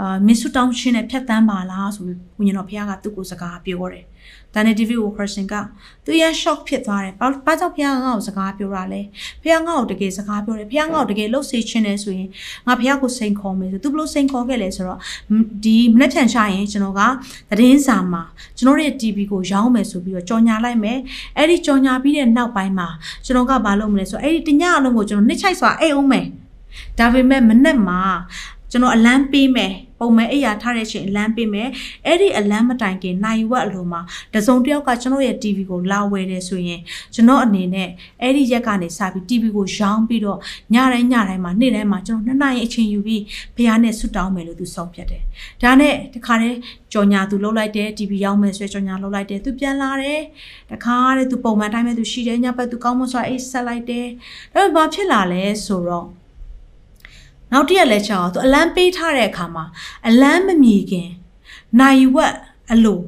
[0.00, 4.04] အာမင်းဆူတောင်းခြင်းနဲ့ဖြတ်တန်းပါလားဆိုပြီးဝိညာဉ်တော်ဘုရားကသူ့ကိုစကားပြောတယ်။
[4.54, 5.54] ဒါနဲ့ David Wilkerson က
[6.04, 9.00] သူရ shock ဖြစ်သွားတယ်။ဘာဘာကြောင့်ဘုရားငါ့ကိုစကားပြောတာလဲ။
[9.42, 12.28] ဘုရားငါ့ကိုတကယ်စကားပြောတယ်။ဘုရားငါ့ကိုတကယ်လှုပ်စေခြင်းနဲ့ဆိုရင်
[12.66, 14.98] ငါဘုရားကိုစိန်ခေါ်မယ်ဆိုသူဘလို့စိန်ခေါ်ခဲ့လဲဆိုတော့
[15.64, 17.00] ဒီမနေ့ဖြန်ချရင်ကျွန်တော်က
[17.50, 18.22] သတင်းစာမှာ
[18.56, 20.98] ကျွန်တော်ရဲ့ TV ကိုရောင်းမယ်ဆိုပြီးတော့ကြော်ညာလိုက်မယ်။
[21.38, 22.88] အဲ့ဒီကြော်ညာပြီးတဲ့နောက်ပိုင်းမှာ
[23.24, 26.26] ကျွန်တော်ကဘာလုပ်မလဲဆိုတော့အဲ့ဒီတညအလုံးကိုကျွန်တော်နှစ်ချိုက်စွာအိတ်အောင်မယ်။
[26.98, 28.00] ဒါပေမဲ့မနေ့မှာ
[28.72, 31.68] ကျွန်တော်အလန်းပေးမယ်ပပုံမဲ့အိယာထားတဲ့အချိန်အလန်းပေးမယ်
[32.06, 34.00] အဲ့ဒီအလန်းမတိုင်ခင်နိုင်ဝက်အလိုမှာ
[34.34, 36.80] တစုံတစ်ယောက်ကကျွန်တော်ရဲ့ TV ကိုလာဝယ်တယ်ဆိုရင်
[37.14, 37.88] ကျွန်တော်အနေနဲ့
[38.22, 40.38] အဲ့ဒီရက်ကနေစပြီး TV ကိုရောင်းပြီးတော့
[40.74, 43.22] ညတိုင်းညတိုင်းမှာနေ့တိုင်းမှာကျွန်တော်နှစ်နိုင်အချိန်ယူပြီး
[43.56, 45.22] ဖះနဲ့ဆွတောင်းမယ်လို့သူဆုံးဖြတ်တယ်
[45.62, 46.56] ဒါနဲ့တခါတည်း
[46.92, 50.20] ကြော်ညာသူလှုပ်လိုက်တယ် TV ရောင်းမယ်ဆိုကြော်ညာလှုပ်လိုက်တယ်သူပြန်လာတယ်
[50.70, 54.06] တခါတည်းသူပုံမှန်တိုင်းပဲသူရှိတယ်ညဘက်သူကောင်းမွန်စွာအိတ်ဆက်လိုက်တယ်
[54.54, 56.21] ဒါပေမဲ့ဘာဖြစ်လာလဲဆိုတော့
[57.52, 59.64] နောက်တစ်ရက်လက်ချောင်းသူအလန်းပေးထားတဲ့အခါမှာ
[60.08, 61.08] အလန်းမမြည်ခင်
[61.80, 62.34] နိုင်ဝက်
[62.72, 63.00] အလို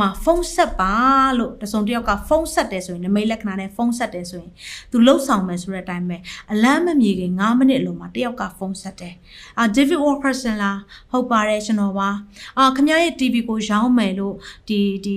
[0.00, 0.94] မှာဖုန်းဆက်ပါ
[1.38, 4.52] လို့တစုံတစ်ယောက်ကဖုန်းဆက်တယ်ဆိုရင်နမိတ်လက္ခဏာနဲ့ဖုန်းဆက်တယ်ဆိုရင်
[4.90, 6.16] သူလှုပ်ဆောင်မယ်ဆိုတဲ့အတိုင်းပဲ
[6.52, 9.14] အလန်းမမြည်ခင်9မိနစ်အလိုမှာတစ်ယောက်ကဖုန်းဆက်တယ်
[9.58, 10.78] အာ David Walkerson လား
[11.10, 12.10] ဟုတ်ပါတယ်ကျွန်တော်ပါ
[12.58, 14.34] အာခင်ဗျားရဲ့ TV ကိုရောင်းမယ်လို့
[14.68, 15.14] ဒီဒီ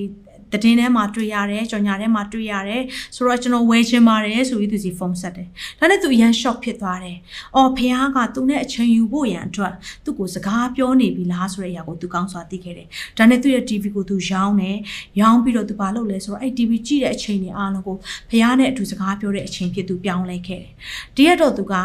[0.64, 2.84] တည်င်းထဲမှာတွေ့ရတယ်ကြော်ညာထဲမှာတွေ့ရတယ်
[3.16, 5.48] ဆိုတော့ကျွန်တော်ဝယ်ချင်ပါတယ်ဆိုပြီးသူစီဖုန်းဆက်တယ်
[5.80, 7.18] ဒါနဲ့သူအရန် shock ဖြစ်သွားတယ်
[7.56, 9.74] အော်ဖះကသူနဲ့အချိန်ယူဖို့ရန်အတွက်
[10.04, 12.88] သူ့ကိုစကားပြောနေပြီလားဆိုတဲ့အရာကိုသူကောင်းစွာသိခဲ့တယ်
[13.18, 14.78] ဒါနဲ့သူ့ရဲ့ TV ကိုသူရောင်းတယ်
[15.22, 17.96] ရောင်းပြီးတော့သူဘာလုပ်လဲဆိုတော့အဲ့ TV ကြည့်တဲ့အချိန်တွေအားလုံးကို
[18.30, 20.74] ဖះနဲ့အတူစကားပြောတဲ့အချိန်ဖြစ်သူပြောင်းလဲခဲ့တယ်
[21.16, 21.84] ဒီကတော့သူကအာ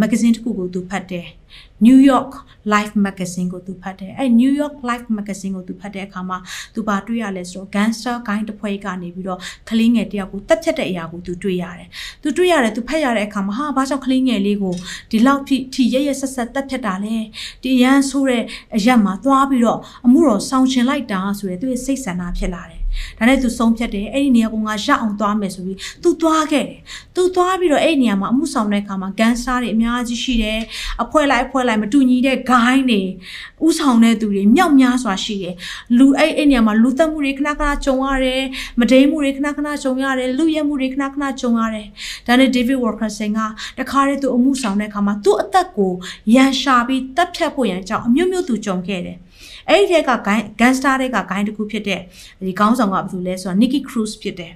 [0.00, 1.26] မဂ္ဂဇင်းတစ်ခုကိုသူဖတ်တယ်
[1.86, 2.32] New York
[2.72, 6.38] Life Magazine ကိုသူဖတ်တယ်အဲ New York Life Magazine ကိုသူဖတ်တဲ့အခါမှာ
[6.74, 9.38] သူပါတွေ့ရလဲဆိုတော့ gangster ဂိုင်းတစ်ဖွဲ့ကနေပြီးတော့
[9.68, 11.88] ကလေးငယ်တယောက်ကိုတက်ဖြတ်တဲ့အရာကိုသူတွေ့ရတယ်
[12.22, 14.74] သူတွေ့ရတယ်သူဖတ်ရတဲ့အခါမှာဟာဘာကြောင့်ကလေးငယ်လေးကို
[15.10, 15.42] ဒီလောက်
[15.74, 17.16] ထိရရဆက်ဆက်တက်ဖြတ်တာလဲ
[17.62, 18.44] ဒီရန်ဆိုးတဲ့
[18.76, 22.79] အရက်မှာသွားပြီးတော့အမှုတော်ဆောင်ချင်လိုက်တာဆိုရယ်သူရဲ့စိတ်ဆန္ဒဖြစ်လာတယ်
[23.18, 26.78] ဒါနဲ့သူဆုံးဖြတ်တယ်အဲ့ဒီနေရာကငါရအောင်သွားမယ်ဆိုပြီးသူသွားခဲ့တယ်
[27.16, 30.60] သူသွားပြီးတော့အဲ့ဒီနေရာမှာအမှုဆောင်တဲ့အခါမှာဂန်စတာတွေအများကြီးရှိတယ်
[31.02, 33.02] အဖွဲလိုက်အဖွဲလိုက်မတူညီတဲ့ဂိုင်းတွေ
[33.66, 35.54] ဥဆောင်တဲ့သူတွေမြောက်များစွာရှိတယ်
[35.98, 38.42] လူအဲ့အဲ့နေရာမှာလူသက်မှုတွေခဏခဏကြုံရတယ်
[38.80, 41.86] မဒိမှုတွေခဏခဏကြုံရတယ်လူရဲမှုတွေခဏခဏကြုံရတယ်
[42.26, 43.40] ဒါနဲ့ David Wilkerson က
[43.78, 45.92] တခါတည်းသူအမှုဆောင်တဲ့အခါမှာသူ့အသက်ကို
[46.34, 49.18] ရန်ရှာပြီးတပ်ဖြတ်ဖို့ရန်ကြောင့်အမျိုးမျိုးသူကြုံခဲ့တယ်
[49.68, 52.00] အဲ့ဒီထက်ကဂိုင်းဂန်စတာတွေကဂိုင်းတစ်ခုဖြစ်တဲ့
[52.46, 54.52] ဒီခေါင်းဆောင်ကဘာလို့လဲဆိုတော့ Nicky Cruz ဖြစ်တယ်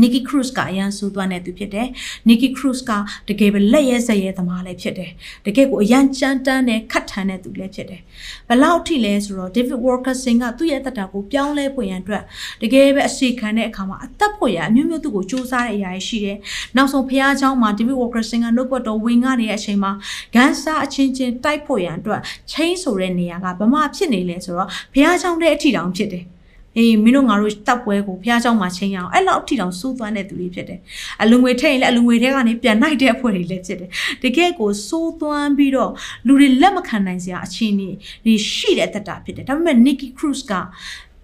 [0.00, 1.88] Nikki Cruz ကအရန်ဆိုးသွမ်းတဲ့သူဖြစ်တယ်။
[2.28, 2.90] Nikki Cruz က
[3.28, 5.10] တကယ်ပဲလက်ရဲစက်ရဲသမားလည်းဖြစ်တယ်။
[5.46, 8.00] တကယ်ကိုအရန်ကြမ်းတမ်းတဲ့ခတ်ထန်တဲ့သူလည်းဖြစ်တယ်။
[8.48, 12.22] ဘလောက်ထိလဲဆိုတော့ David Wilkerson ကသူ့ရဲ့အသက်တာကိုပြောင်းလဲဖို့ရန်အတွက်
[12.62, 16.36] တကယ်ပဲအစီခံတဲ့အခါမှာအသက်ဖို့ရအမျိုးမျိုးသူ့ကိုစူးစမ်းတဲ့အရာရှိတယ်။
[16.76, 19.92] နောက်ဆုံးဖះเจ้าမှာ David Wilkerson ကနှုတ်ပတ်တော်ဝင်ငါနေတဲ့အချိန်မှာ
[20.34, 26.26] ဂန်ဆာအချင်းချင်းတိုက်ဖို့ရန်အတွက်ချင်းဆိုတဲ့နေရာကဗမာဖြစ်နေလဲဆိုတော့ဖះเจ้าတဲ့အထီတောင်ဖြစ်တယ်။
[26.76, 30.80] အေးမင်းတို့ငါတို့တပ်ပွဲကိုဖះเจ้าမှာချင်းရအောင်အဲ့လောက်ထိတောင်စိုးသွမ်းတဲ့သူတွေဖြစ်တယ်
[31.22, 33.90] အလူငွေထည့်ရင်လည်းအလူငွေထဲကနေပြန်နိုင်တဲ့အဖွဲ့တွေလည်းဖြစ်တယ်
[34.22, 35.92] တကယ်ကိုစိုးသွမ်းပြီးတော့
[36.26, 37.90] လူတွေလက်မခံနိုင်စရာအခြေအနေ
[38.24, 40.52] တွေရှိတဲ့အသက်တာဖြစ်တယ်ဒါပေမဲ့ Nicky Cruz က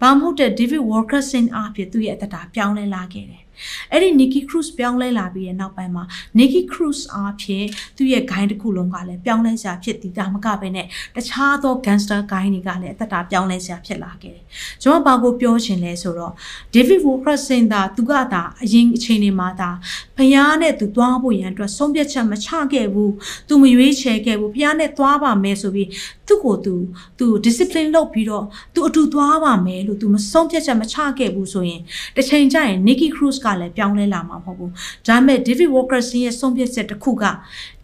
[0.00, 3.42] ဘာမဟုတ်တဲ့ David Wilkerson အားဖြင့်သူ့ရဲ့အသက်တာပြောင်းလဲလာခဲ့တယ်
[3.91, 6.03] အဲ့ဒီ Nikki Cruz ပြောင်းလဲလာပြီးတဲ့နောက်ပိုင်းမှာ
[6.39, 10.85] Nikki Cruz အားဖြင့်သူ့ရဲ့ဂိုင်းတစ်ခုလုံးကလည်းပြောင်းလဲစရာဖြစ်သည်ဒါမကပဲနဲ့
[11.15, 14.43] တခြားသော gangster ဂိုင်းတွေကလည်းအသက်တာပြောင်းလဲစရာဖြစ်လာခဲ့တယ်။
[14.83, 16.33] ကျွန်တော်ဘာကိုပြောချင်လဲဆိုတော့
[16.73, 19.69] David Wilkerson သာသူကသာအရင်အချိန်တွေမှာသာ
[20.17, 23.11] ဖျားနဲ့သူသွားဖို့ရန်အတွက်ဆုံးဖြတ်ချက်မချခဲ့ဘူး။
[23.47, 25.87] သူမရွေးချယ်ခဲ့ဘူး။ဖျားနဲ့သွားပါမယ်ဆိုပြီး
[26.29, 26.73] သူ့ကိုသူ
[27.19, 31.81] သူ discipline လုပ်ပြီးတော့သူအတူသွားပါမယ်လို့သူမဆုံးဖြတ်ချက်မချခဲ့ဘူးဆိုရင်
[32.15, 34.71] တစ်ချိန်ကျရင် Nikki Cruz ကလည်းပြောင်းလဲလာမှာမဟုတ်ဘူး
[35.07, 37.23] ဒါပေမဲ့ David Wilkerson ရဲ့ဆုံးဖြတ်ချက်တစ်ခုက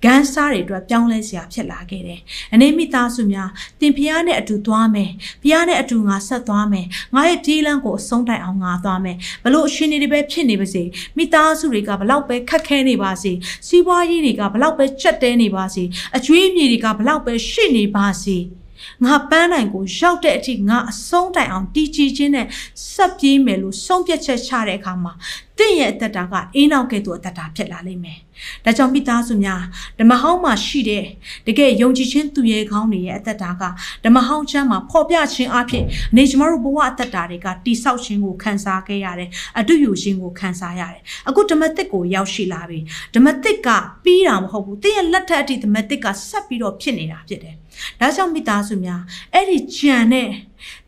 [0.05, 2.19] ဂန်းစားတွေအတွက်ပြောင်းလဲစရာဖြစ်လာခဲ့တယ်။
[2.53, 3.49] အနေမိသားစုများ
[3.79, 5.09] တင်ဖျားနဲ့အတူသွားမယ်။
[5.43, 6.85] ဖျားနဲ့အတူငါဆက်သွားမယ်။
[7.15, 10.83] ငါရဲ့ပြေးလန်းကိုအဆုံးတိုင်အောင်ငါသွားမယ်။ဘလို့အရှင်တွေပဲဖြစ်နေပါစေ။
[11.17, 13.31] မိသားစုတွေကဘလောက်ပဲခက်ခဲနေပါစေ။
[13.67, 15.83] စီးပွားရေးတွေကဘလောက်ပဲချက်တဲနေပါစေ။
[16.15, 18.37] အကျွေးမြေတွေကဘလောက်ပဲရှိနေပါစေ။
[19.05, 22.47] ငါပန်းတိုင်ကိုရောက်တဲ့အထိငါအဆုံးတိုင်အောင်တီချီချင်းနဲ့
[22.93, 25.13] ဆက်ပြေးမယ်လို့ဆုံးဖြတ်ချက်ချတဲ့အခါမှာ
[25.59, 28.19] တင့်ရဲ့အသက်တာကအေးနောက်ကဲ့သို့အသက်တာဖြစ်လာလိမ့်မယ်။
[28.65, 29.61] ဒါကြောင့်မိသားစုများ
[29.99, 31.03] ဓမ္မဟောင်းမှာရှိတဲ့
[31.47, 33.63] တကယ်ယုံကြည်ခြင်းသူရဲ့ခေါင်းတွေရဲ့အသက်တာက
[34.05, 42.79] ဓမ္မဟောင်းချမ်းမှာဖော်ပြခြင်းအဖြစ်အနေကျမတို့ဘဝအသက်တာတွေကတိဆောက်ခြင်းကိုခံစားခဲ့ရတယ်။အတူယူခြင်းကိုခံစားရတယ်။အခုဓမ္မသစ်ကိုရောက်ရှိလာပြီ။
[43.15, 43.69] ဓမ္မသစ်က
[44.03, 47.55] ပြီးတာမဟုတ်ဘူး။တင့်ရဲ့လက်ထက်အထိဓမ္မသစ်ကဆက်ပြီးတော့ဖြစ်နေတာဖြစ်တယ်။
[47.99, 49.01] ဒါကြောင့်မိသားစုများ
[49.33, 50.29] အဲ့ဒီကြံတဲ့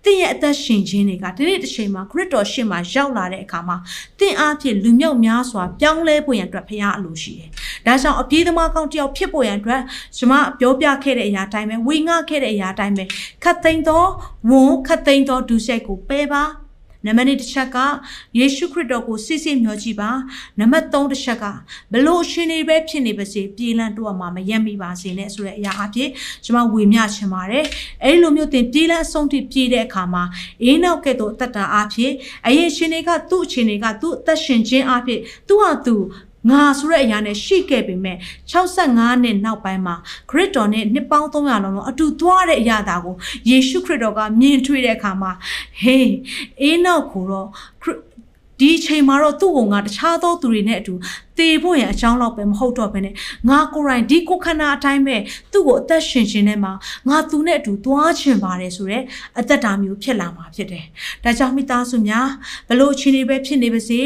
[0.04, 3.78] တင့်ရဲ့အသက်ရှင်ခြင်းတွေကဒီနေ့တစ်ချိန်မှာခရစ်တော်ရှင်မှာရောက်လာတဲ့အခါမှာ
[4.20, 7.50] တင့်အားဖြင့်လူမြောက်များစွာပြောင်းလဲဖို့ရန်အတွက်ဖခင်အလိုရှိတယ်။
[7.86, 9.82] ဒါကြောင့်အပြေးသမားကောင်းတယောက်ဖြစ်ဖို့ရန်အတွက်
[10.18, 13.04] ကျွန်မပြောပြခဲ့တဲ့အရာတိုင်းပဲဝေငှခဲ့တဲ့အရာတိုင်းပဲ
[13.44, 14.04] ခတ်သိမ်းသော
[14.50, 16.44] ဝန်ခတ်သိမ်းသောဒုစရိုက်ကိုပယ်ပါ။
[17.08, 17.78] နံပါတ်1တစ်ချက်က
[18.40, 20.10] ယေရှုခရစ်တော်ကိုစစ်စစ်မျှော်ကြည့်ပါ
[20.60, 21.46] နံပါတ်3တစ်ချက်က
[21.94, 26.10] ဘလို့ရှင်နေပဲဖြစ်နေပါစေပြေးလန့်တော့မှမရက်မိပါစေနဲ့ဆိုတဲ့အရာအဖြစ်
[26.46, 27.66] ကျွန်မဝေမျှချင်ပါတယ်
[28.04, 30.24] အဲဒီလိုမျိုးတင်ပြေးလန့်အဆုံးထိပြေးတဲ့အခါမှာ
[30.64, 32.12] အေးနောက်ကဲ့သို့အသက်တာအဖြစ်
[32.48, 35.96] အရင်ရှင်တွေကသူ့အချိန်တွေကသူ့အသက်ရှင်ခြင်းအဖြစ်သူ့ဟာသူ
[36.50, 38.18] ငါဆိုတဲ့အရာနဲ့ရှိခဲ့ပေမဲ့
[38.52, 39.96] 65နှစ်နောက်ပိုင်းမှာ
[40.30, 43.16] ခရစ်တော်နဲ့နှစ်ပေါင်း300လုံးလုံးအတူသွားတဲ့အရာတာကို
[43.50, 45.32] ယေရှုခရစ်တော်ကမြင်တွေ့တဲ့အခါမှာ
[45.82, 46.12] ဟေး
[46.62, 47.48] အေးနောက်ကိုတော့
[48.60, 50.94] ဒီအချိန်မှာတော့သူ့ကိုငါတခြားသောသူတွေနဲ့အတူ
[51.38, 53.14] တေဖို့ရန်အကြောင်းတော့ပဲမဟုတ်တော့ဘဲနဲ့
[53.50, 55.18] ငါကိုယ်တိုင်ဒီကိုခန္ဓာအတိုင်းပဲ
[55.52, 56.74] သူ့ကိုအသက်ရှင်ရှင်နဲ့မှာ
[57.10, 59.04] ငါသူနဲ့အတူသွားချင်ပါတယ်ဆိုတော့
[59.40, 60.86] အသက်တာမျိုးဖြစ်လာမှာဖြစ်တယ်။
[61.24, 62.28] ဒါကြောင့်မိသားစုများ
[62.70, 64.02] ဘလို့အချိန်တွေပဲဖြစ်နေပါစေ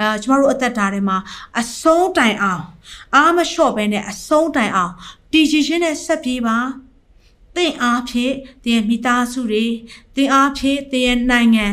[0.00, 1.16] အဲကျမတို့အသက်တာထဲမှာ
[1.60, 2.64] အဆုံးတိုင်အောင်
[3.14, 4.92] အားမလျှော့ဘဲနဲ့အဆုံးတိုင်အောင်
[5.32, 6.58] တည်ကြည်ခြင်းနဲ့ဆက်ပြေးပါ။
[7.56, 8.34] သင်အားဖြင့်
[8.64, 9.66] သင်ရဲ့မိသားစုတွေ
[10.16, 11.66] သင်အားဖြင့်သင်ရဲ့နိုင်ငံ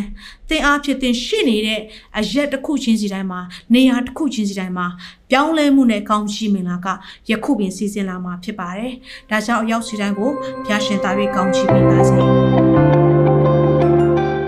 [0.49, 1.81] သင်အားဖြင့်သင်ရှိနေတဲ့
[2.17, 3.41] အရက်တစ်ခုချင်းစီတိုင်းမှာ
[3.73, 4.87] နေရာတစ်ခုချင်းစီတိုင်းမှာ
[5.29, 6.87] ပြောင်းလဲမှုနဲ့ကောင်းချီးမင်္ဂလာက
[7.31, 8.93] ယခုပင်စီစဉ်လာမှာဖြစ်ပါတယ်။
[9.29, 10.31] ဒါကြောင့်အရောက်စီတိုင်းကို
[10.65, 12.19] ဖျာရှင်သား၍ကောင်းချီးပေးပါစေ။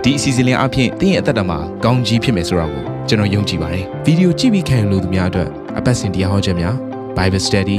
[0.03, 6.75] ဒီအစီအစဉ်လေးအပြင်တင်းရဲ့အသက်တာမှာကောင်းကြီးဖြစ်မယ်ဆိုတာကိုကျွန်တော်ယုံကြည်ပါတယ်ဗီဒီယိုကြည့်ပြီးခံယူလို့သူများအတွက်အပတ်စဉ်တရားဟောခြင်းများ
[7.17, 7.77] Bible Study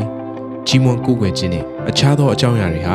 [0.67, 2.95] ကြီးမွန်ကိုးကွယ်ခြင်းနဲ့အခြားသောအကြောင်းအရာတွေဟာ